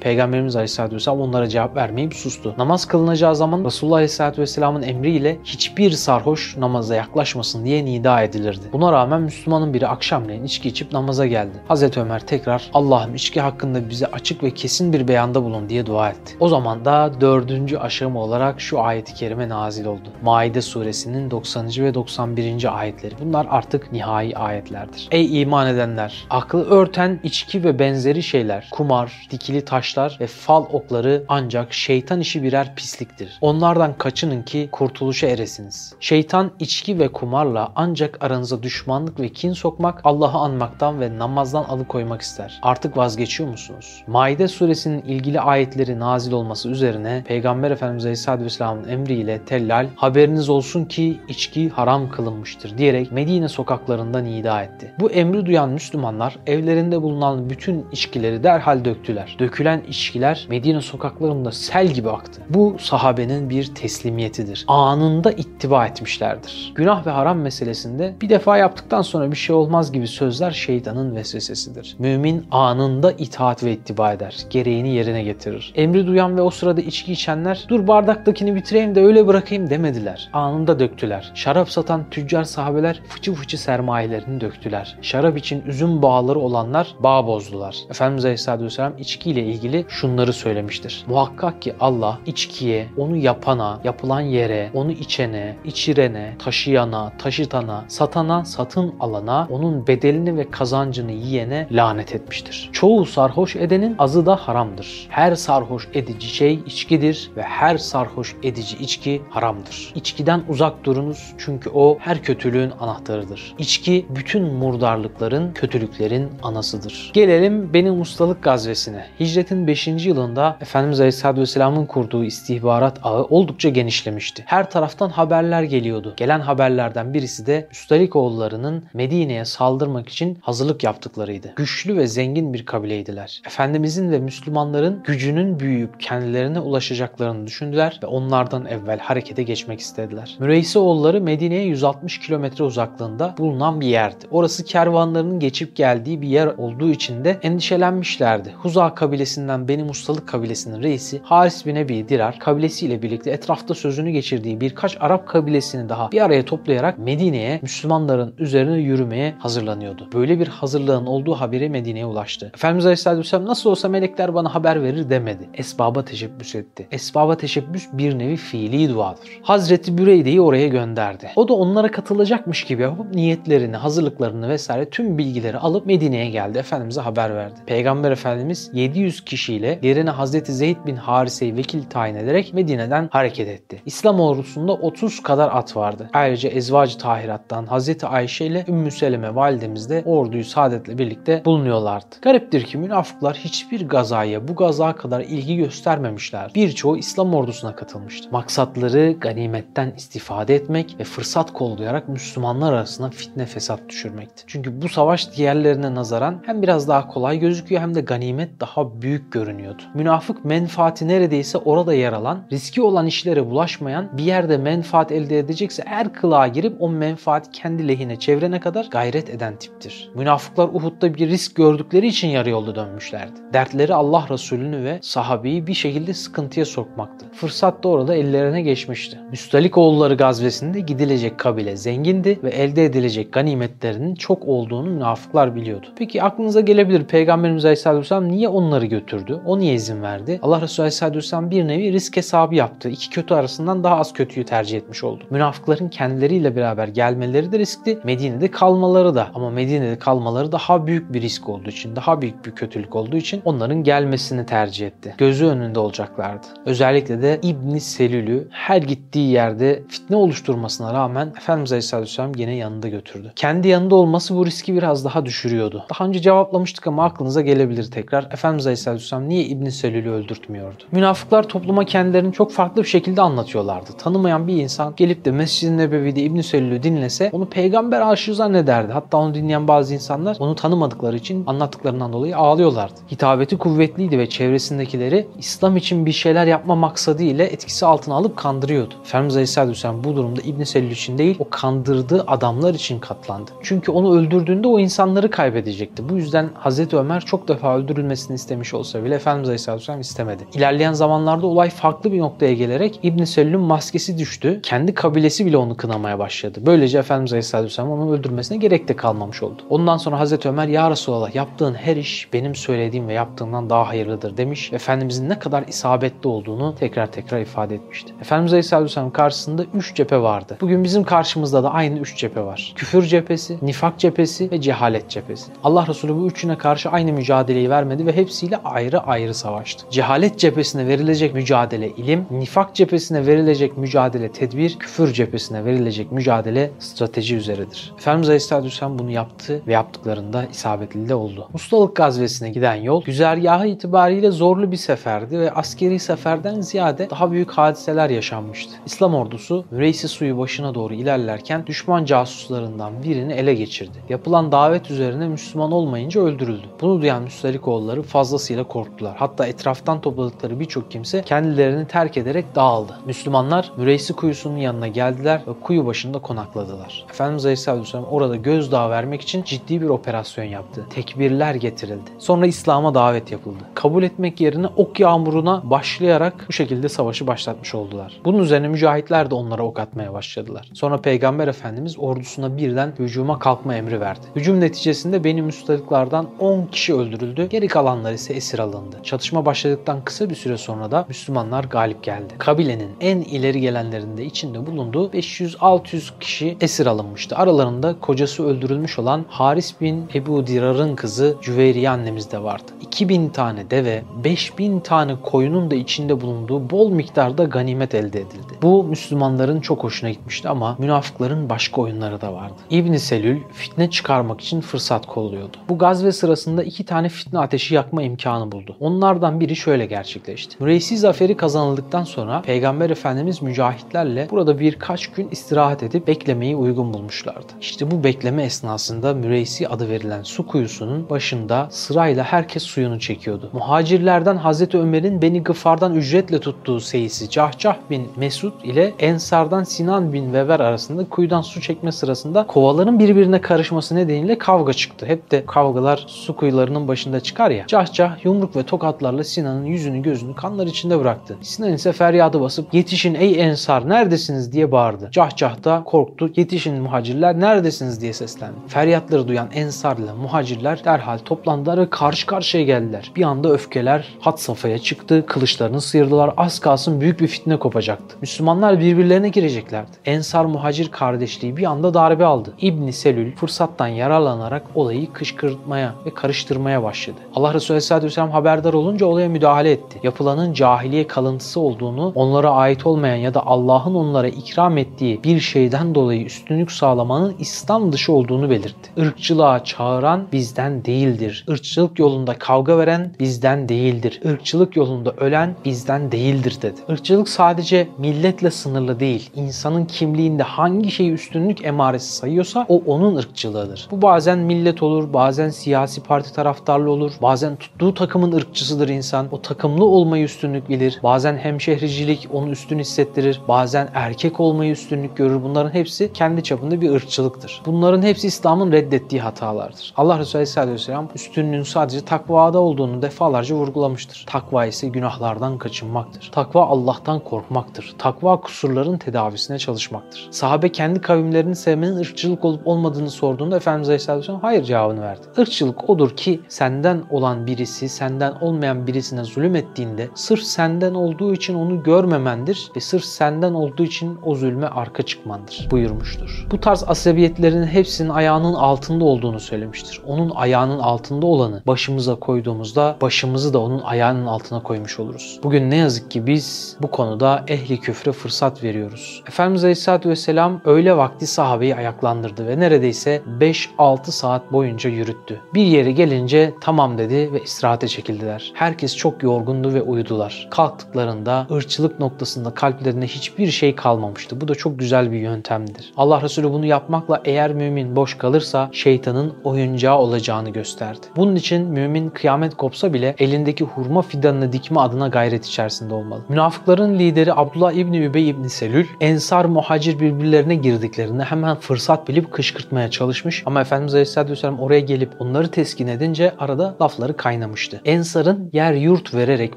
Peygamberimiz 0.00 0.56
Aleyhisselatü 0.56 0.94
Vesselam 0.94 1.20
onlara 1.20 1.48
cevap 1.48 1.76
vermeyip 1.76 2.14
sustu. 2.14 2.54
Namaz 2.58 2.84
kılınacağı 2.84 3.36
zaman 3.36 3.64
Resulullah 3.64 3.96
Aleyhisselatü 3.96 4.42
Vesselam'ın 4.42 4.82
emriyle 4.82 5.38
hiçbir 5.44 5.90
sarhoş 5.90 6.56
namaza 6.56 6.94
yaklaşmasın 6.94 7.64
diye 7.64 7.84
nida 7.84 8.22
edilirdi. 8.22 8.64
Buna 8.72 8.92
rağmen 8.92 9.22
Müslümanın 9.22 9.74
biri 9.74 9.88
akşamleyin 9.88 10.44
içki 10.44 10.68
içip 10.68 10.92
namaza 10.92 11.26
geldi. 11.26 11.56
Hazreti 11.68 12.00
Ömer 12.00 12.20
tekrar 12.20 12.70
Allah'ım 12.74 13.14
içki 13.14 13.40
hakkında 13.40 13.88
bize 13.90 14.06
açık 14.06 14.42
ve 14.42 14.50
kesin 14.50 14.92
bir 14.92 15.08
beyanda 15.08 15.42
bulun 15.42 15.68
diye 15.68 15.86
dua 15.86 16.10
etti. 16.10 16.36
O 16.40 16.48
zaman 16.48 16.84
da 16.84 17.12
dördüncü 17.20 17.76
aşama 17.76 18.20
olarak 18.20 18.60
şu 18.60 18.80
ayeti 18.80 19.14
kerime 19.14 19.48
nazil 19.48 19.84
oldu. 19.84 20.08
Maide 20.22 20.62
suresinin 20.62 21.30
90. 21.30 21.68
ve 21.68 21.94
91. 21.94 22.78
ayetleri. 22.78 23.14
Bunlar 23.20 23.46
artık 23.50 23.92
nihai 23.92 24.36
ayetlerdir. 24.36 25.08
Ey 25.10 25.42
iman 25.42 25.66
edenler! 25.66 26.26
Aklı 26.30 26.70
örten 26.70 27.20
içki 27.22 27.64
ve 27.64 27.78
benzeri 27.96 28.22
şeyler, 28.22 28.68
kumar, 28.70 29.26
dikili 29.30 29.64
taşlar 29.64 30.16
ve 30.20 30.26
fal 30.26 30.64
okları 30.72 31.24
ancak 31.28 31.72
şeytan 31.72 32.20
işi 32.20 32.42
birer 32.42 32.74
pisliktir. 32.74 33.38
Onlardan 33.40 33.98
kaçının 33.98 34.42
ki 34.42 34.68
kurtuluşa 34.72 35.26
eresiniz. 35.26 35.94
Şeytan 36.00 36.50
içki 36.58 36.98
ve 36.98 37.08
kumarla 37.08 37.72
ancak 37.76 38.24
aranıza 38.24 38.62
düşmanlık 38.62 39.20
ve 39.20 39.28
kin 39.28 39.52
sokmak, 39.52 40.00
Allah'ı 40.04 40.38
anmaktan 40.38 41.00
ve 41.00 41.18
namazdan 41.18 41.64
alıkoymak 41.64 42.22
ister. 42.22 42.58
Artık 42.62 42.96
vazgeçiyor 42.96 43.50
musunuz? 43.50 44.04
Maide 44.06 44.48
suresinin 44.48 45.02
ilgili 45.02 45.40
ayetleri 45.40 45.98
nazil 45.98 46.32
olması 46.32 46.68
üzerine 46.68 47.24
Peygamber 47.26 47.70
Efendimiz 47.70 48.04
Aleyhisselatü 48.04 48.44
Vesselam'ın 48.44 48.88
emriyle 48.88 49.44
tellal 49.44 49.86
haberiniz 49.96 50.48
olsun 50.48 50.84
ki 50.84 51.20
içki 51.28 51.68
haram 51.68 52.10
kılınmıştır 52.10 52.78
diyerek 52.78 53.12
Medine 53.12 53.48
sokaklarında 53.48 54.18
nida 54.18 54.62
etti. 54.62 54.92
Bu 55.00 55.10
emri 55.10 55.46
duyan 55.46 55.70
Müslümanlar 55.70 56.38
evlerinde 56.46 57.02
bulunan 57.02 57.50
bütün 57.50 57.85
içkileri 57.92 58.42
derhal 58.42 58.84
döktüler. 58.84 59.36
Dökülen 59.38 59.82
içkiler 59.88 60.46
Medine 60.50 60.80
sokaklarında 60.80 61.52
sel 61.52 61.86
gibi 61.86 62.10
aktı. 62.10 62.42
Bu 62.50 62.76
sahabenin 62.80 63.50
bir 63.50 63.74
teslimiyetidir. 63.74 64.64
Anında 64.68 65.32
ittiba 65.32 65.86
etmişlerdir. 65.86 66.72
Günah 66.74 67.06
ve 67.06 67.10
haram 67.10 67.38
meselesinde 67.38 68.14
bir 68.20 68.28
defa 68.28 68.56
yaptıktan 68.56 69.02
sonra 69.02 69.30
bir 69.30 69.36
şey 69.36 69.56
olmaz 69.56 69.92
gibi 69.92 70.06
sözler 70.06 70.50
şeytanın 70.50 71.16
vesvesesidir. 71.16 71.96
Mümin 71.98 72.46
anında 72.50 73.12
itaat 73.12 73.64
ve 73.64 73.72
ittiba 73.72 74.12
eder. 74.12 74.36
Gereğini 74.50 74.88
yerine 74.88 75.22
getirir. 75.22 75.72
Emri 75.74 76.06
duyan 76.06 76.36
ve 76.36 76.40
o 76.40 76.50
sırada 76.50 76.80
içki 76.80 77.12
içenler 77.12 77.64
dur 77.68 77.86
bardaktakini 77.86 78.54
bitireyim 78.54 78.94
de 78.94 79.00
öyle 79.00 79.26
bırakayım 79.26 79.70
demediler. 79.70 80.30
Anında 80.32 80.78
döktüler. 80.78 81.32
Şarap 81.34 81.70
satan 81.70 82.10
tüccar 82.10 82.44
sahabeler 82.44 83.00
fıçı 83.08 83.34
fıçı 83.34 83.58
sermayelerini 83.58 84.40
döktüler. 84.40 84.96
Şarap 85.02 85.38
için 85.38 85.62
üzüm 85.66 86.02
bağları 86.02 86.38
olanlar 86.38 86.94
bağ 87.00 87.26
bozdular. 87.26 87.75
Efendimiz 87.90 88.24
Aleyhisselatü 88.24 88.64
Vesselam 88.64 88.98
içkiyle 88.98 89.42
ilgili 89.42 89.84
şunları 89.88 90.32
söylemiştir. 90.32 91.04
Muhakkak 91.08 91.62
ki 91.62 91.74
Allah 91.80 92.18
içkiye, 92.26 92.88
onu 92.96 93.16
yapana, 93.16 93.80
yapılan 93.84 94.20
yere, 94.20 94.70
onu 94.74 94.92
içene, 94.92 95.56
içirene, 95.64 96.34
taşıyana, 96.38 97.12
taşıtana, 97.18 97.84
satana, 97.88 98.44
satın 98.44 98.94
alana, 99.00 99.48
onun 99.50 99.86
bedelini 99.86 100.36
ve 100.36 100.50
kazancını 100.50 101.12
yiyene 101.12 101.68
lanet 101.70 102.14
etmiştir. 102.14 102.70
Çoğu 102.72 103.06
sarhoş 103.06 103.56
edenin 103.56 103.94
azı 103.98 104.26
da 104.26 104.36
haramdır. 104.36 105.06
Her 105.08 105.34
sarhoş 105.34 105.88
edici 105.94 106.26
şey 106.26 106.54
içkidir 106.54 107.30
ve 107.36 107.42
her 107.42 107.78
sarhoş 107.78 108.36
edici 108.42 108.76
içki 108.76 109.22
haramdır. 109.30 109.92
İçkiden 109.94 110.42
uzak 110.48 110.84
durunuz 110.84 111.34
çünkü 111.38 111.70
o 111.70 111.98
her 112.00 112.22
kötülüğün 112.22 112.72
anahtarıdır. 112.80 113.54
İçki 113.58 114.06
bütün 114.10 114.42
murdarlıkların, 114.42 115.52
kötülüklerin 115.52 116.30
anasıdır. 116.42 117.10
Gelelim 117.14 117.55
benim 117.56 118.00
ustalık 118.00 118.42
gazvesine. 118.42 119.06
Hicretin 119.20 119.66
5. 119.66 119.86
yılında 119.86 120.56
Efendimiz 120.60 121.00
Aleyhisselatü 121.00 121.40
Vesselam'ın 121.40 121.86
kurduğu 121.86 122.24
istihbarat 122.24 123.00
ağı 123.02 123.24
oldukça 123.24 123.68
genişlemişti. 123.68 124.42
Her 124.46 124.70
taraftan 124.70 125.08
haberler 125.08 125.62
geliyordu. 125.62 126.14
Gelen 126.16 126.40
haberlerden 126.40 127.14
birisi 127.14 127.46
de 127.46 127.68
Üstalikoğullarının 127.72 128.84
Medine'ye 128.94 129.44
saldırmak 129.44 130.08
için 130.08 130.38
hazırlık 130.40 130.84
yaptıklarıydı. 130.84 131.52
Güçlü 131.56 131.96
ve 131.96 132.06
zengin 132.06 132.54
bir 132.54 132.66
kabileydiler. 132.66 133.42
Efendimizin 133.46 134.10
ve 134.10 134.18
Müslümanların 134.18 135.02
gücünün 135.04 135.60
büyüyüp 135.60 136.00
kendilerine 136.00 136.60
ulaşacaklarını 136.60 137.46
düşündüler 137.46 138.00
ve 138.02 138.06
onlardan 138.06 138.66
evvel 138.66 138.98
harekete 138.98 139.42
geçmek 139.42 139.80
istediler. 139.80 140.36
Müreyseoğulları 140.40 141.20
Medine'ye 141.20 141.64
160 141.64 142.20
kilometre 142.20 142.64
uzaklığında 142.64 143.34
bulunan 143.38 143.80
bir 143.80 143.86
yerdi. 143.86 144.26
Orası 144.30 144.64
kervanlarının 144.64 145.40
geçip 145.40 145.76
geldiği 145.76 146.22
bir 146.22 146.28
yer 146.28 146.46
olduğu 146.46 146.90
için 146.90 147.24
de 147.24 147.38
endişelenmişlerdi. 147.46 148.54
Huza 148.58 148.94
kabilesinden 148.94 149.68
Benim 149.68 149.90
Ustalık 149.90 150.28
kabilesinin 150.28 150.82
reisi 150.82 151.20
Haris 151.22 151.66
bin 151.66 151.76
Ebi 151.76 152.08
Dirar 152.08 152.38
kabilesiyle 152.38 153.02
birlikte 153.02 153.30
etrafta 153.30 153.74
sözünü 153.74 154.10
geçirdiği 154.10 154.60
birkaç 154.60 154.96
Arap 155.00 155.28
kabilesini 155.28 155.88
daha 155.88 156.12
bir 156.12 156.20
araya 156.20 156.44
toplayarak 156.44 156.98
Medine'ye 156.98 157.58
Müslümanların 157.62 158.34
üzerine 158.38 158.76
yürümeye 158.76 159.34
hazırlanıyordu. 159.38 160.08
Böyle 160.14 160.40
bir 160.40 160.48
hazırlığın 160.48 161.06
olduğu 161.06 161.34
haberi 161.34 161.70
Medine'ye 161.70 162.06
ulaştı. 162.06 162.50
Efendimiz 162.54 162.86
Aleyhisselatü 162.86 163.20
Vesselam 163.20 163.46
nasıl 163.46 163.70
olsa 163.70 163.88
melekler 163.88 164.34
bana 164.34 164.54
haber 164.54 164.82
verir 164.82 165.10
demedi. 165.10 165.48
Esbaba 165.54 166.04
teşebbüs 166.04 166.54
etti. 166.54 166.88
Esbaba 166.92 167.36
teşebbüs 167.36 167.86
bir 167.92 168.18
nevi 168.18 168.36
fiili 168.36 168.90
duadır. 168.90 169.40
Hazreti 169.42 169.98
Büreyde'yi 169.98 170.40
oraya 170.40 170.68
gönderdi. 170.68 171.30
O 171.36 171.48
da 171.48 171.54
onlara 171.54 171.90
katılacakmış 171.90 172.64
gibi 172.64 172.82
yapıp 172.82 173.14
niyetlerini, 173.14 173.76
hazırlıklarını 173.76 174.48
vesaire 174.48 174.90
tüm 174.90 175.18
bilgileri 175.18 175.58
alıp 175.58 175.86
Medine'ye 175.86 176.30
geldi. 176.30 176.58
Efendimiz'e 176.58 177.00
haber 177.00 177.35
verdi. 177.36 177.60
Peygamber 177.66 178.10
Efendimiz 178.10 178.70
700 178.72 179.24
kişiyle 179.24 179.78
yerine 179.82 180.10
Hazreti 180.10 180.52
Zeyd 180.52 180.76
bin 180.86 180.96
Harise'yi 180.96 181.56
vekil 181.56 181.82
tayin 181.82 182.14
ederek 182.14 182.54
Medine'den 182.54 183.08
hareket 183.12 183.48
etti. 183.48 183.82
İslam 183.86 184.20
ordusunda 184.20 184.72
30 184.72 185.22
kadar 185.22 185.50
at 185.52 185.76
vardı. 185.76 186.10
Ayrıca 186.12 186.50
Ezvacı 186.50 186.98
Tahirat'tan 186.98 187.66
Hazreti 187.66 188.06
Ayşe 188.06 188.44
ile 188.44 188.64
Ümmü 188.68 188.90
Seleme 188.90 189.34
validemiz 189.34 189.90
de 189.90 190.02
orduyu 190.06 190.44
saadetle 190.44 190.98
birlikte 190.98 191.42
bulunuyorlardı. 191.44 192.16
Gariptir 192.22 192.62
ki 192.62 192.78
münafıklar 192.78 193.36
hiçbir 193.36 193.88
gazaya 193.88 194.48
bu 194.48 194.56
gaza 194.56 194.96
kadar 194.96 195.20
ilgi 195.20 195.56
göstermemişler. 195.56 196.52
Birçoğu 196.54 196.96
İslam 196.96 197.34
ordusuna 197.34 197.76
katılmıştı. 197.76 198.28
Maksatları 198.30 199.16
ganimetten 199.20 199.92
istifade 199.96 200.54
etmek 200.54 200.96
ve 201.00 201.04
fırsat 201.04 201.52
kollayarak 201.52 202.08
Müslümanlar 202.08 202.72
arasında 202.72 203.10
fitne 203.10 203.46
fesat 203.46 203.88
düşürmekti. 203.88 204.44
Çünkü 204.46 204.82
bu 204.82 204.88
savaş 204.88 205.36
diğerlerine 205.36 205.94
nazaran 205.94 206.42
hem 206.46 206.62
biraz 206.62 206.88
daha 206.88 207.08
kolay 207.08 207.25
gözüküyor 207.34 207.80
hem 207.82 207.94
de 207.94 208.00
ganimet 208.00 208.60
daha 208.60 209.02
büyük 209.02 209.32
görünüyordu. 209.32 209.82
Münafık 209.94 210.44
menfaati 210.44 211.08
neredeyse 211.08 211.58
orada 211.58 211.94
yer 211.94 212.12
alan, 212.12 212.46
riski 212.52 212.82
olan 212.82 213.06
işlere 213.06 213.46
bulaşmayan, 213.46 214.18
bir 214.18 214.22
yerde 214.22 214.56
menfaat 214.56 215.12
elde 215.12 215.38
edecekse 215.38 215.82
her 215.86 216.12
kılığa 216.12 216.48
girip 216.48 216.82
o 216.82 216.88
menfaati 216.88 217.50
kendi 217.50 217.88
lehine 217.88 218.16
çevrene 218.16 218.60
kadar 218.60 218.86
gayret 218.90 219.30
eden 219.30 219.56
tiptir. 219.56 220.10
Münafıklar 220.14 220.68
Uhud'da 220.68 221.14
bir 221.14 221.28
risk 221.28 221.56
gördükleri 221.56 222.06
için 222.06 222.28
yarı 222.28 222.50
yolda 222.50 222.74
dönmüşlerdi. 222.74 223.32
Dertleri 223.52 223.94
Allah 223.94 224.26
Resulü'nü 224.30 224.84
ve 224.84 224.98
sahabeyi 225.02 225.66
bir 225.66 225.74
şekilde 225.74 226.14
sıkıntıya 226.14 226.66
sokmaktı. 226.66 227.26
Fırsat 227.32 227.84
da 227.84 227.88
orada 227.88 228.14
ellerine 228.14 228.62
geçmişti. 228.62 229.18
Müstalik 229.30 229.78
oğulları 229.78 230.14
gazvesinde 230.14 230.80
gidilecek 230.80 231.38
kabile 231.38 231.76
zengindi 231.76 232.38
ve 232.42 232.50
elde 232.50 232.84
edilecek 232.84 233.32
ganimetlerinin 233.32 234.14
çok 234.14 234.48
olduğunu 234.48 234.90
münafıklar 234.90 235.54
biliyordu. 235.54 235.86
Peki 235.98 236.22
aklınıza 236.22 236.60
gelebilir 236.60 237.04
Peygamberimiz 237.16 237.64
Aleyhisselatü 237.64 238.00
Vesselam 238.00 238.28
niye 238.28 238.48
onları 238.48 238.86
götürdü? 238.86 239.40
O 239.46 239.58
niye 239.58 239.74
izin 239.74 240.02
verdi? 240.02 240.38
Allah 240.42 240.60
Resulü 240.60 240.82
Aleyhisselatü 240.82 241.18
Vesselam 241.18 241.50
bir 241.50 241.68
nevi 241.68 241.92
risk 241.92 242.16
hesabı 242.16 242.54
yaptı. 242.54 242.88
İki 242.88 243.10
kötü 243.10 243.34
arasından 243.34 243.84
daha 243.84 243.96
az 243.96 244.12
kötüyü 244.12 244.46
tercih 244.46 244.76
etmiş 244.76 245.04
oldu. 245.04 245.24
Münafıkların 245.30 245.88
kendileriyle 245.88 246.56
beraber 246.56 246.88
gelmeleri 246.88 247.52
de 247.52 247.58
riskti. 247.58 247.98
Medine'de 248.04 248.50
kalmaları 248.50 249.14
da. 249.14 249.28
Ama 249.34 249.50
Medine'de 249.50 249.98
kalmaları 249.98 250.52
daha 250.52 250.86
büyük 250.86 251.12
bir 251.12 251.22
risk 251.22 251.48
olduğu 251.48 251.68
için, 251.68 251.96
daha 251.96 252.22
büyük 252.22 252.46
bir 252.46 252.50
kötülük 252.50 252.96
olduğu 252.96 253.16
için 253.16 253.42
onların 253.44 253.82
gelmesini 253.82 254.46
tercih 254.46 254.86
etti. 254.86 255.14
Gözü 255.18 255.46
önünde 255.46 255.80
olacaklardı. 255.80 256.46
Özellikle 256.66 257.22
de 257.22 257.26
yerde 257.26 257.48
İbn 257.48 257.78
Selül'ü 257.78 258.48
her 258.50 258.82
gittiği 258.82 259.30
yerde 259.30 259.82
fitne 259.88 260.16
oluşturmasına 260.16 260.94
rağmen 260.94 261.32
Efendimiz 261.36 261.72
Aleyhisselatü 261.72 262.04
Vesselam 262.04 262.32
yine 262.36 262.54
yanında 262.54 262.88
götürdü. 262.88 263.32
Kendi 263.36 263.68
yanında 263.68 263.94
olması 263.94 264.36
bu 264.36 264.46
riski 264.46 264.74
biraz 264.74 265.04
daha 265.04 265.26
düşürüyordu. 265.26 265.84
Daha 265.94 266.04
önce 266.04 266.20
cevaplamıştık 266.20 266.86
ama 266.86 267.04
aklınıza 267.06 267.40
gelebilir 267.40 267.90
tekrar. 267.90 268.28
Efendimiz 268.32 268.66
Aleyhisselatü 268.66 269.02
Vesselam 269.02 269.28
niye 269.28 269.44
İbn 269.44 269.68
Selül'ü 269.68 270.10
öldürtmüyordu? 270.10 270.82
Münafıklar 270.92 271.42
topluma 271.42 271.84
kendilerini 271.84 272.32
çok 272.32 272.52
farklı 272.52 272.82
bir 272.82 272.88
şekilde 272.88 273.22
anlatıyorlardı. 273.22 273.90
Tanımayan 273.98 274.48
bir 274.48 274.62
insan 274.62 274.94
gelip 274.96 275.24
de 275.24 275.30
Mescid-i 275.30 275.78
Nebevi'de 275.78 276.22
İbn 276.22 276.40
Selül'ü 276.40 276.82
dinlese 276.82 277.30
onu 277.32 277.46
peygamber 277.46 278.00
aşığı 278.00 278.34
zannederdi. 278.34 278.92
Hatta 278.92 279.16
onu 279.16 279.34
dinleyen 279.34 279.68
bazı 279.68 279.94
insanlar 279.94 280.36
onu 280.40 280.54
tanımadıkları 280.54 281.16
için 281.16 281.44
anlattıklarından 281.46 282.12
dolayı 282.12 282.36
ağlıyorlardı. 282.36 282.94
Hitabeti 283.12 283.58
kuvvetliydi 283.58 284.18
ve 284.18 284.28
çevresindekileri 284.28 285.26
İslam 285.38 285.76
için 285.76 286.06
bir 286.06 286.12
şeyler 286.12 286.46
yapma 286.46 286.74
maksadı 286.74 287.22
ile 287.22 287.44
etkisi 287.44 287.86
altına 287.86 288.14
alıp 288.14 288.36
kandırıyordu. 288.36 288.94
Efendimiz 289.04 289.34
Aleyhisselatü 289.34 289.70
Vesselam 289.70 290.04
bu 290.04 290.16
durumda 290.16 290.40
İbn 290.40 290.62
Selül 290.62 290.90
için 290.90 291.18
değil 291.18 291.36
o 291.38 291.48
kandırdığı 291.50 292.24
adamlar 292.26 292.74
için 292.74 292.98
katlandı. 292.98 293.50
Çünkü 293.62 293.92
onu 293.92 294.18
öldürdüğünde 294.18 294.68
o 294.68 294.78
insanları 294.78 295.30
kaybedecekti. 295.30 296.08
Bu 296.08 296.16
yüzden 296.16 296.50
Hazreti 296.54 296.95
Ömer 296.96 297.20
çok 297.20 297.48
defa 297.48 297.76
öldürülmesini 297.76 298.34
istemiş 298.34 298.74
olsa 298.74 299.04
bile 299.04 299.14
Efendimiz 299.14 299.48
Aleyhisselatü 299.48 299.80
Vesselam 299.80 300.00
istemedi. 300.00 300.44
İlerleyen 300.54 300.92
zamanlarda 300.92 301.46
olay 301.46 301.70
farklı 301.70 302.12
bir 302.12 302.18
noktaya 302.18 302.54
gelerek 302.54 303.00
İbn 303.02 303.24
Selül'ün 303.24 303.60
maskesi 303.60 304.18
düştü. 304.18 304.60
Kendi 304.62 304.94
kabilesi 304.94 305.46
bile 305.46 305.56
onu 305.56 305.76
kınamaya 305.76 306.18
başladı. 306.18 306.60
Böylece 306.66 306.98
Efendimiz 306.98 307.32
Aleyhisselatü 307.32 307.66
Vesselam 307.66 307.90
onu 307.90 308.12
öldürmesine 308.12 308.58
gerek 308.58 308.88
de 308.88 308.96
kalmamış 308.96 309.42
oldu. 309.42 309.62
Ondan 309.70 309.96
sonra 309.96 310.18
Hazreti 310.18 310.48
Ömer 310.48 310.68
ya 310.68 310.90
Resulallah 310.90 311.34
yaptığın 311.34 311.74
her 311.74 311.96
iş 311.96 312.28
benim 312.32 312.54
söylediğim 312.54 313.08
ve 313.08 313.12
yaptığımdan 313.12 313.70
daha 313.70 313.88
hayırlıdır 313.88 314.36
demiş. 314.36 314.72
Efendimizin 314.72 315.28
ne 315.28 315.38
kadar 315.38 315.64
isabetli 315.68 316.28
olduğunu 316.28 316.74
tekrar 316.74 317.06
tekrar 317.06 317.40
ifade 317.40 317.74
etmişti. 317.74 318.12
Efendimiz 318.20 318.52
Aleyhisselatü 318.52 318.84
Vesselam 318.84 319.10
karşısında 319.10 319.64
3 319.74 319.94
cephe 319.94 320.18
vardı. 320.18 320.56
Bugün 320.60 320.84
bizim 320.84 321.04
karşımızda 321.04 321.62
da 321.62 321.72
aynı 321.72 321.98
3 321.98 322.16
cephe 322.16 322.40
var. 322.40 322.72
Küfür 322.76 323.02
cephesi, 323.02 323.58
nifak 323.62 323.98
cephesi 323.98 324.50
ve 324.50 324.60
cehalet 324.60 325.10
cephesi. 325.10 325.52
Allah 325.64 325.86
Resulü 325.86 326.14
bu 326.16 326.26
üçüne 326.26 326.58
karşı 326.58 326.85
aynı 326.88 327.12
mücadeleyi 327.12 327.70
vermedi 327.70 328.06
ve 328.06 328.16
hepsiyle 328.16 328.56
ayrı 328.56 329.00
ayrı 329.00 329.34
savaştı. 329.34 329.86
Cehalet 329.90 330.38
cephesine 330.38 330.86
verilecek 330.86 331.34
mücadele 331.34 331.88
ilim, 331.88 332.26
nifak 332.30 332.74
cephesine 332.74 333.26
verilecek 333.26 333.76
mücadele 333.76 334.32
tedbir, 334.32 334.78
küfür 334.78 335.12
cephesine 335.12 335.64
verilecek 335.64 336.12
mücadele 336.12 336.70
strateji 336.78 337.36
üzeredir. 337.36 337.92
Efendimiz 337.98 338.28
Aleyhisselatü 338.28 338.66
Vesselam 338.66 338.98
bunu 338.98 339.10
yaptı 339.10 339.62
ve 339.66 339.72
yaptıklarında 339.72 340.44
isabetli 340.46 341.08
de 341.08 341.14
oldu. 341.14 341.48
Ustalık 341.54 341.96
gazvesine 341.96 342.50
giden 342.50 342.74
yol 342.74 343.04
güzergahı 343.04 343.66
itibariyle 343.66 344.30
zorlu 344.30 344.72
bir 344.72 344.76
seferdi 344.76 345.38
ve 345.38 345.50
askeri 345.50 345.98
seferden 345.98 346.60
ziyade 346.60 347.10
daha 347.10 347.30
büyük 347.32 347.50
hadiseler 347.50 348.10
yaşanmıştı. 348.10 348.72
İslam 348.86 349.14
ordusu 349.14 349.64
Müreysi 349.70 350.08
suyu 350.08 350.38
başına 350.38 350.74
doğru 350.74 350.94
ilerlerken 350.94 351.66
düşman 351.66 352.04
casuslarından 352.04 353.02
birini 353.02 353.32
ele 353.32 353.54
geçirdi. 353.54 353.98
Yapılan 354.08 354.52
davet 354.52 354.90
üzerine 354.90 355.28
Müslüman 355.28 355.72
olmayınca 355.72 356.20
öldürüldü. 356.20 356.65
Bunu 356.80 357.02
duyan 357.02 357.22
Müstelikoğulları 357.22 358.02
fazlasıyla 358.02 358.64
korktular. 358.64 359.16
Hatta 359.16 359.46
etraftan 359.46 360.00
topladıkları 360.00 360.60
birçok 360.60 360.90
kimse 360.90 361.22
kendilerini 361.22 361.86
terk 361.86 362.16
ederek 362.16 362.54
dağıldı. 362.54 362.98
Müslümanlar 363.06 363.72
Müreysi 363.76 364.12
kuyusunun 364.12 364.56
yanına 364.56 364.88
geldiler 364.88 365.42
ve 365.46 365.52
kuyu 365.62 365.86
başında 365.86 366.18
konakladılar. 366.18 367.04
Efendimiz 367.10 367.44
Aleyhisselatü 367.44 367.82
Vesselam 367.82 368.04
orada 368.04 368.36
gözdağı 368.36 368.90
vermek 368.90 369.20
için 369.20 369.42
ciddi 369.42 369.80
bir 369.80 369.88
operasyon 369.88 370.44
yaptı. 370.44 370.86
Tekbirler 370.90 371.54
getirildi. 371.54 372.10
Sonra 372.18 372.46
İslam'a 372.46 372.94
davet 372.94 373.32
yapıldı. 373.32 373.64
Kabul 373.74 374.02
etmek 374.02 374.40
yerine 374.40 374.66
ok 374.76 375.00
yağmuruna 375.00 375.62
başlayarak 375.70 376.46
bu 376.48 376.52
şekilde 376.52 376.88
savaşı 376.88 377.26
başlatmış 377.26 377.74
oldular. 377.74 378.20
Bunun 378.24 378.38
üzerine 378.38 378.68
mücahitler 378.68 379.30
de 379.30 379.34
onlara 379.34 379.62
ok 379.62 379.80
atmaya 379.80 380.12
başladılar. 380.12 380.70
Sonra 380.74 380.96
Peygamber 380.96 381.48
Efendimiz 381.48 381.98
ordusuna 381.98 382.56
birden 382.56 382.92
hücuma 382.98 383.38
kalkma 383.38 383.74
emri 383.74 384.00
verdi. 384.00 384.20
Hücum 384.36 384.60
neticesinde 384.60 385.24
Beni 385.24 385.42
Müstalıklardan 385.42 386.26
10 386.38 386.55
kişi 386.66 386.94
öldürüldü. 386.94 387.48
Geri 387.48 387.68
kalanlar 387.68 388.12
ise 388.12 388.34
esir 388.34 388.58
alındı. 388.58 388.96
Çatışma 389.02 389.46
başladıktan 389.46 390.04
kısa 390.04 390.30
bir 390.30 390.34
süre 390.34 390.56
sonra 390.56 390.90
da 390.90 391.04
Müslümanlar 391.08 391.64
galip 391.64 392.02
geldi. 392.02 392.34
Kabilenin 392.38 392.90
en 393.00 393.18
ileri 393.18 393.60
gelenlerinde 393.60 394.24
içinde 394.24 394.66
bulunduğu 394.66 395.08
500-600 395.08 396.10
kişi 396.20 396.56
esir 396.60 396.86
alınmıştı. 396.86 397.36
Aralarında 397.36 398.00
kocası 398.00 398.46
öldürülmüş 398.46 398.98
olan 398.98 399.24
Haris 399.28 399.80
bin 399.80 400.04
Ebu 400.14 400.46
Dirar'ın 400.46 400.96
kızı 400.96 401.36
Cüveyriye 401.42 401.90
annemiz 401.90 402.32
de 402.32 402.42
vardı. 402.42 402.72
2000 402.80 403.28
tane 403.28 403.70
deve, 403.70 404.02
5000 404.24 404.80
tane 404.80 405.16
koyunun 405.22 405.70
da 405.70 405.74
içinde 405.74 406.20
bulunduğu 406.20 406.70
bol 406.70 406.90
miktarda 406.90 407.44
ganimet 407.44 407.94
elde 407.94 408.20
edildi. 408.20 408.52
Bu 408.62 408.84
Müslümanların 408.84 409.60
çok 409.60 409.84
hoşuna 409.84 410.10
gitmişti 410.10 410.48
ama 410.48 410.76
münafıkların 410.78 411.50
başka 411.50 411.80
oyunları 411.80 412.20
da 412.20 412.32
vardı. 412.32 412.54
İbn 412.70 412.94
Selül 412.94 413.40
fitne 413.52 413.90
çıkarmak 413.90 414.40
için 414.40 414.60
fırsat 414.60 415.06
kolluyordu. 415.06 415.56
Bu 415.68 415.78
gazve 415.78 416.12
sırasında 416.12 416.45
iki 416.62 416.84
tane 416.84 417.08
fitne 417.08 417.38
ateşi 417.38 417.74
yakma 417.74 418.02
imkanı 418.02 418.52
buldu. 418.52 418.76
Onlardan 418.80 419.40
biri 419.40 419.56
şöyle 419.56 419.86
gerçekleşti. 419.86 420.56
Müreysi 420.60 420.98
zaferi 420.98 421.36
kazanıldıktan 421.36 422.04
sonra 422.04 422.42
Peygamber 422.42 422.90
Efendimiz 422.90 423.42
mücahitlerle 423.42 424.28
burada 424.30 424.60
birkaç 424.60 425.06
gün 425.06 425.28
istirahat 425.30 425.82
edip 425.82 426.06
beklemeyi 426.06 426.56
uygun 426.56 426.94
bulmuşlardı. 426.94 427.52
İşte 427.60 427.90
bu 427.90 428.04
bekleme 428.04 428.42
esnasında 428.42 429.14
Müreysi 429.14 429.68
adı 429.68 429.88
verilen 429.88 430.22
su 430.22 430.46
kuyusunun 430.46 431.10
başında 431.10 431.68
sırayla 431.70 432.24
herkes 432.24 432.62
suyunu 432.62 433.00
çekiyordu. 433.00 433.50
Muhacirlerden 433.52 434.36
Hazreti 434.36 434.78
Ömer'in 434.78 435.22
Beni 435.22 435.42
Gıfar'dan 435.42 435.94
ücretle 435.94 436.40
tuttuğu 436.40 436.80
seyisi 436.80 437.30
Cahcah 437.30 437.76
bin 437.90 438.08
Mesud 438.16 438.52
ile 438.64 438.94
Ensar'dan 438.98 439.64
Sinan 439.64 440.12
bin 440.12 440.32
Vever 440.32 440.60
arasında 440.60 441.08
kuyudan 441.08 441.40
su 441.40 441.60
çekme 441.60 441.92
sırasında 441.92 442.46
kovaların 442.46 442.98
birbirine 442.98 443.40
karışması 443.40 443.94
nedeniyle 443.94 444.38
kavga 444.38 444.72
çıktı. 444.72 445.06
Hep 445.06 445.30
de 445.30 445.46
kavgalar 445.46 446.04
su 446.08 446.35
kuyularının 446.36 446.88
başında 446.88 447.20
çıkar 447.20 447.50
ya. 447.50 447.66
Cahcah 447.66 448.24
yumruk 448.24 448.56
ve 448.56 448.62
tokatlarla 448.62 449.24
Sinan'ın 449.24 449.64
yüzünü 449.64 450.02
gözünü 450.02 450.34
kanlar 450.34 450.66
içinde 450.66 451.00
bıraktı. 451.00 451.36
Sinan 451.40 451.72
ise 451.72 451.92
feryadı 451.92 452.40
basıp 452.40 452.74
yetişin 452.74 453.14
ey 453.14 453.40
Ensar 453.40 453.88
neredesiniz 453.88 454.52
diye 454.52 454.72
bağırdı. 454.72 455.08
Cahcah 455.12 455.64
da 455.64 455.82
korktu. 455.84 456.30
Yetişin 456.36 456.82
muhacirler 456.82 457.40
neredesiniz 457.40 458.00
diye 458.00 458.12
seslendi. 458.12 458.56
Feryatları 458.66 459.28
duyan 459.28 459.48
Ensar 459.54 459.96
ile 459.96 460.12
muhacirler 460.12 460.84
derhal 460.84 461.18
toplandılar 461.18 461.78
ve 461.78 461.90
karşı 461.90 462.26
karşıya 462.26 462.64
geldiler. 462.64 463.12
Bir 463.16 463.22
anda 463.22 463.52
öfkeler 463.52 464.14
hat 464.20 464.40
safhaya 464.40 464.78
çıktı. 464.78 465.26
Kılıçlarını 465.26 465.80
sıyırdılar. 465.80 466.34
Az 466.36 466.58
kalsın 466.58 467.00
büyük 467.00 467.20
bir 467.20 467.26
fitne 467.26 467.58
kopacaktı. 467.58 468.16
Müslümanlar 468.20 468.80
birbirlerine 468.80 469.28
gireceklerdi. 469.28 469.90
Ensar 470.04 470.44
muhacir 470.44 470.90
kardeşliği 470.90 471.56
bir 471.56 471.64
anda 471.64 471.94
darbe 471.94 472.24
aldı. 472.24 472.52
İbni 472.60 472.92
Selül 472.92 473.36
fırsattan 473.36 473.86
yararlanarak 473.86 474.62
olayı 474.74 475.12
kışkırtmaya 475.12 475.94
ve 476.06 476.10
karıştırmaya 476.26 476.82
başladı. 476.82 477.16
Allah 477.34 477.54
Resulü 477.54 477.74
Aleyhisselatü 477.74 478.06
Vesselam 478.06 478.30
haberdar 478.30 478.74
olunca 478.74 479.06
olaya 479.06 479.28
müdahale 479.28 479.70
etti. 479.70 480.00
Yapılanın 480.02 480.52
cahiliye 480.52 481.06
kalıntısı 481.06 481.60
olduğunu, 481.60 482.12
onlara 482.14 482.50
ait 482.50 482.86
olmayan 482.86 483.16
ya 483.16 483.34
da 483.34 483.46
Allah'ın 483.46 483.94
onlara 483.94 484.28
ikram 484.28 484.78
ettiği 484.78 485.24
bir 485.24 485.40
şeyden 485.40 485.94
dolayı 485.94 486.24
üstünlük 486.24 486.72
sağlamanın 486.72 487.34
İslam 487.38 487.92
dışı 487.92 488.12
olduğunu 488.12 488.50
belirtti. 488.50 488.90
Irkçılığa 488.96 489.64
çağıran 489.64 490.26
bizden 490.32 490.84
değildir. 490.84 491.44
Irkçılık 491.48 491.98
yolunda 491.98 492.34
kavga 492.38 492.78
veren 492.78 493.14
bizden 493.20 493.68
değildir. 493.68 494.20
Irkçılık 494.24 494.76
yolunda 494.76 495.10
ölen 495.10 495.56
bizden 495.64 496.12
değildir 496.12 496.58
dedi. 496.62 496.80
Irkçılık 496.88 497.28
sadece 497.28 497.88
milletle 497.98 498.50
sınırlı 498.50 499.00
değil. 499.00 499.30
İnsanın 499.34 499.84
kimliğinde 499.84 500.42
hangi 500.42 500.90
şeyi 500.90 501.12
üstünlük 501.12 501.64
emaresi 501.64 502.12
sayıyorsa 502.12 502.66
o 502.68 502.82
onun 502.86 503.16
ırkçılığıdır. 503.16 503.88
Bu 503.90 504.02
bazen 504.02 504.38
millet 504.38 504.82
olur, 504.82 505.12
bazen 505.12 505.50
siyasi 505.50 506.02
parti 506.02 506.15
taraftarlı 506.24 506.90
olur, 506.90 507.12
bazen 507.22 507.56
tuttuğu 507.56 507.94
takımın 507.94 508.32
ırkçısıdır 508.32 508.88
insan. 508.88 509.28
O 509.30 509.42
takımlı 509.42 509.84
olmayı 509.84 510.24
üstünlük 510.24 510.68
bilir. 510.68 511.00
Bazen 511.02 511.36
hemşehricilik 511.36 512.28
onu 512.32 512.50
üstün 512.50 512.78
hissettirir. 512.78 513.40
Bazen 513.48 513.88
erkek 513.94 514.40
olmayı 514.40 514.72
üstünlük 514.72 515.16
görür. 515.16 515.42
Bunların 515.42 515.74
hepsi 515.74 516.12
kendi 516.12 516.42
çapında 516.42 516.80
bir 516.80 516.90
ırkçılıktır. 516.90 517.62
Bunların 517.66 518.02
hepsi 518.02 518.26
İslam'ın 518.26 518.72
reddettiği 518.72 519.22
hatalardır. 519.22 519.92
Allah 519.96 520.18
Resulü 520.18 520.38
Aleyhisselatü 520.38 520.72
Vesselam 520.72 521.08
üstünlüğün 521.14 521.62
sadece 521.62 522.04
takvada 522.04 522.58
olduğunu 522.58 523.02
defalarca 523.02 523.54
vurgulamıştır. 523.54 524.24
Takva 524.28 524.66
ise 524.66 524.88
günahlardan 524.88 525.58
kaçınmaktır. 525.58 526.30
Takva 526.32 526.66
Allah'tan 526.66 527.20
korkmaktır. 527.20 527.94
Takva 527.98 528.40
kusurların 528.40 528.98
tedavisine 528.98 529.58
çalışmaktır. 529.58 530.28
Sahabe 530.30 530.72
kendi 530.72 531.00
kavimlerini 531.00 531.56
sevmenin 531.56 531.96
ırkçılık 531.96 532.44
olup 532.44 532.66
olmadığını 532.66 533.10
sorduğunda 533.10 533.56
Efendimiz 533.56 533.88
Aleyhisselatü 533.88 534.20
Vesselam 534.20 534.40
hayır 534.40 534.64
cevabını 534.64 535.02
verdi. 535.02 535.26
Irkçılık 535.36 535.90
odur 535.90 536.05
ki 536.08 536.40
senden 536.48 537.02
olan 537.10 537.46
birisi 537.46 537.88
senden 537.88 538.32
olmayan 538.40 538.86
birisine 538.86 539.24
zulüm 539.24 539.56
ettiğinde 539.56 540.08
sırf 540.14 540.42
senden 540.42 540.94
olduğu 540.94 541.34
için 541.34 541.54
onu 541.54 541.82
görmemendir 541.82 542.70
ve 542.76 542.80
sırf 542.80 543.04
senden 543.04 543.54
olduğu 543.54 543.82
için 543.82 544.18
o 544.24 544.34
zulme 544.34 544.66
arka 544.66 545.02
çıkmandır 545.02 545.68
buyurmuştur. 545.70 546.46
Bu 546.50 546.60
tarz 546.60 546.84
asabiyetlerin 546.86 547.66
hepsinin 547.66 548.08
ayağının 548.08 548.54
altında 548.54 549.04
olduğunu 549.04 549.40
söylemiştir. 549.40 550.00
Onun 550.06 550.30
ayağının 550.30 550.78
altında 550.78 551.26
olanı 551.26 551.62
başımıza 551.66 552.14
koyduğumuzda 552.14 552.96
başımızı 553.00 553.54
da 553.54 553.58
onun 553.58 553.80
ayağının 553.80 554.26
altına 554.26 554.62
koymuş 554.62 555.00
oluruz. 555.00 555.40
Bugün 555.42 555.70
ne 555.70 555.76
yazık 555.76 556.10
ki 556.10 556.26
biz 556.26 556.76
bu 556.82 556.90
konuda 556.90 557.44
ehli 557.48 557.80
küfre 557.80 558.12
fırsat 558.12 558.62
veriyoruz. 558.62 559.22
Efendimiz 559.28 559.64
Aleyhisselatü 559.64 560.08
Vesselam 560.08 560.60
öğle 560.64 560.96
vakti 560.96 561.26
sahabeyi 561.26 561.76
ayaklandırdı 561.76 562.46
ve 562.46 562.60
neredeyse 562.60 563.22
5-6 563.40 564.10
saat 564.10 564.52
boyunca 564.52 564.90
yürüttü. 564.90 565.40
Bir 565.54 565.64
yere 565.64 565.92
gelince 565.96 566.54
tamam 566.60 566.98
dedi 566.98 567.32
ve 567.32 567.42
istirahate 567.42 567.88
çekildiler. 567.88 568.52
Herkes 568.54 568.96
çok 568.96 569.22
yorgundu 569.22 569.74
ve 569.74 569.82
uyudular. 569.82 570.48
Kalktıklarında 570.50 571.46
ırçılık 571.52 572.00
noktasında 572.00 572.50
kalplerinde 572.50 573.06
hiçbir 573.06 573.50
şey 573.50 573.74
kalmamıştı. 573.74 574.40
Bu 574.40 574.48
da 574.48 574.54
çok 574.54 574.78
güzel 574.78 575.12
bir 575.12 575.18
yöntemdir. 575.18 575.92
Allah 575.96 576.22
Resulü 576.22 576.52
bunu 576.52 576.66
yapmakla 576.66 577.22
eğer 577.24 577.52
mümin 577.52 577.96
boş 577.96 578.18
kalırsa 578.18 578.68
şeytanın 578.72 579.32
oyuncağı 579.44 579.98
olacağını 579.98 580.50
gösterdi. 580.50 581.06
Bunun 581.16 581.36
için 581.36 581.66
mümin 581.66 582.10
kıyamet 582.10 582.54
kopsa 582.54 582.92
bile 582.92 583.14
elindeki 583.18 583.64
hurma 583.64 584.02
fidanını 584.02 584.52
dikme 584.52 584.80
adına 584.80 585.08
gayret 585.08 585.46
içerisinde 585.46 585.94
olmalı. 585.94 586.20
Münafıkların 586.28 586.98
lideri 586.98 587.34
Abdullah 587.34 587.72
İbni 587.72 587.98
Übey 587.98 588.28
İbni 588.28 588.50
Selül, 588.50 588.86
Ensar 589.00 589.44
muhacir 589.44 590.00
birbirlerine 590.00 590.54
girdiklerinde 590.54 591.22
hemen 591.22 591.56
fırsat 591.56 592.08
bilip 592.08 592.32
kışkırtmaya 592.32 592.90
çalışmış 592.90 593.42
ama 593.46 593.60
Efendimiz 593.60 593.94
Aleyhisselatü 593.94 594.32
Vesselam 594.32 594.60
oraya 594.60 594.80
gelip 594.80 595.10
onları 595.18 595.50
teskin 595.50 595.85
edince 595.86 596.32
arada 596.38 596.76
lafları 596.80 597.16
kaynamıştı. 597.16 597.80
Ensar'ın 597.84 598.50
yer 598.52 598.72
yurt 598.72 599.14
vererek 599.14 599.56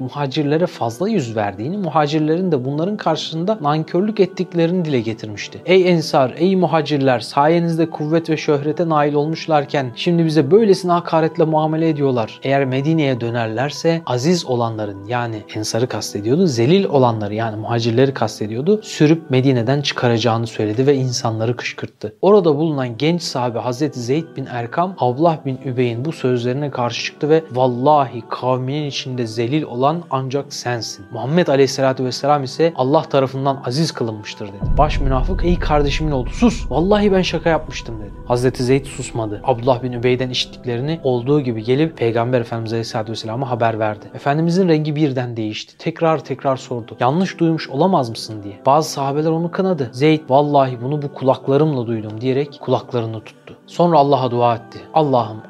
muhacirlere 0.00 0.66
fazla 0.66 1.08
yüz 1.08 1.36
verdiğini, 1.36 1.78
muhacirlerin 1.78 2.52
de 2.52 2.64
bunların 2.64 2.96
karşısında 2.96 3.58
nankörlük 3.62 4.20
ettiklerini 4.20 4.84
dile 4.84 5.00
getirmişti. 5.00 5.62
Ey 5.66 5.90
Ensar, 5.90 6.34
ey 6.36 6.56
muhacirler 6.56 7.20
sayenizde 7.20 7.90
kuvvet 7.90 8.30
ve 8.30 8.36
şöhrete 8.36 8.88
nail 8.88 9.14
olmuşlarken 9.14 9.92
şimdi 9.96 10.24
bize 10.24 10.50
böylesine 10.50 10.92
hakaretle 10.92 11.44
muamele 11.44 11.88
ediyorlar. 11.88 12.40
Eğer 12.42 12.64
Medine'ye 12.64 13.20
dönerlerse 13.20 14.02
aziz 14.06 14.46
olanların 14.46 15.06
yani 15.06 15.42
Ensar'ı 15.54 15.86
kastediyordu, 15.86 16.46
zelil 16.46 16.84
olanları 16.84 17.34
yani 17.34 17.56
muhacirleri 17.56 18.14
kastediyordu. 18.14 18.80
Sürüp 18.82 19.30
Medine'den 19.30 19.80
çıkaracağını 19.80 20.46
söyledi 20.46 20.86
ve 20.86 20.94
insanları 20.94 21.56
kışkırttı. 21.56 22.14
Orada 22.22 22.56
bulunan 22.56 22.98
genç 22.98 23.22
sahabe 23.22 23.58
Hazreti 23.58 24.00
Zeyd 24.00 24.24
bin 24.36 24.46
Erkam, 24.46 24.94
Ablah 24.98 25.44
bin 25.44 25.58
Übey'in 25.64 26.04
bu 26.04 26.09
sözlerine 26.12 26.70
karşı 26.70 27.04
çıktı 27.04 27.28
ve 27.28 27.44
vallahi 27.52 28.22
kavminin 28.28 28.86
içinde 28.86 29.26
zelil 29.26 29.62
olan 29.62 30.02
ancak 30.10 30.52
sensin. 30.52 31.06
Muhammed 31.12 31.46
Aleyhisselatü 31.46 32.04
Vesselam 32.04 32.44
ise 32.44 32.72
Allah 32.76 33.02
tarafından 33.02 33.62
aziz 33.66 33.92
kılınmıştır 33.92 34.48
dedi. 34.48 34.78
Baş 34.78 35.00
münafık 35.00 35.44
ey 35.44 35.58
kardeşimin 35.58 36.10
oldu 36.10 36.30
sus. 36.30 36.70
Vallahi 36.70 37.12
ben 37.12 37.22
şaka 37.22 37.50
yapmıştım 37.50 38.00
dedi. 38.00 38.10
Hazreti 38.28 38.64
Zeyd 38.64 38.86
susmadı. 38.86 39.40
Abdullah 39.44 39.82
bin 39.82 39.92
Übey'den 39.92 40.30
işittiklerini 40.30 41.00
olduğu 41.02 41.40
gibi 41.40 41.64
gelip 41.64 41.96
Peygamber 41.96 42.40
Efendimiz 42.40 42.72
Aleyhisselatü 42.72 43.12
Vesselam'a 43.12 43.50
haber 43.50 43.78
verdi. 43.78 44.10
Efendimizin 44.14 44.68
rengi 44.68 44.96
birden 44.96 45.36
değişti. 45.36 45.78
Tekrar 45.78 46.24
tekrar 46.24 46.56
sordu. 46.56 46.96
Yanlış 47.00 47.38
duymuş 47.38 47.68
olamaz 47.68 48.10
mısın 48.10 48.42
diye. 48.42 48.60
Bazı 48.66 48.90
sahabeler 48.90 49.30
onu 49.30 49.50
kınadı. 49.50 49.90
Zeyd 49.92 50.20
vallahi 50.28 50.82
bunu 50.82 51.02
bu 51.02 51.14
kulaklarımla 51.14 51.86
duydum 51.86 52.20
diyerek 52.20 52.58
kulaklarını 52.60 53.20
tuttu. 53.20 53.56
Sonra 53.66 53.98
Allah'a 53.98 54.30
dua 54.30 54.54
etti. 54.56 54.78
Allah'ım 54.94 55.42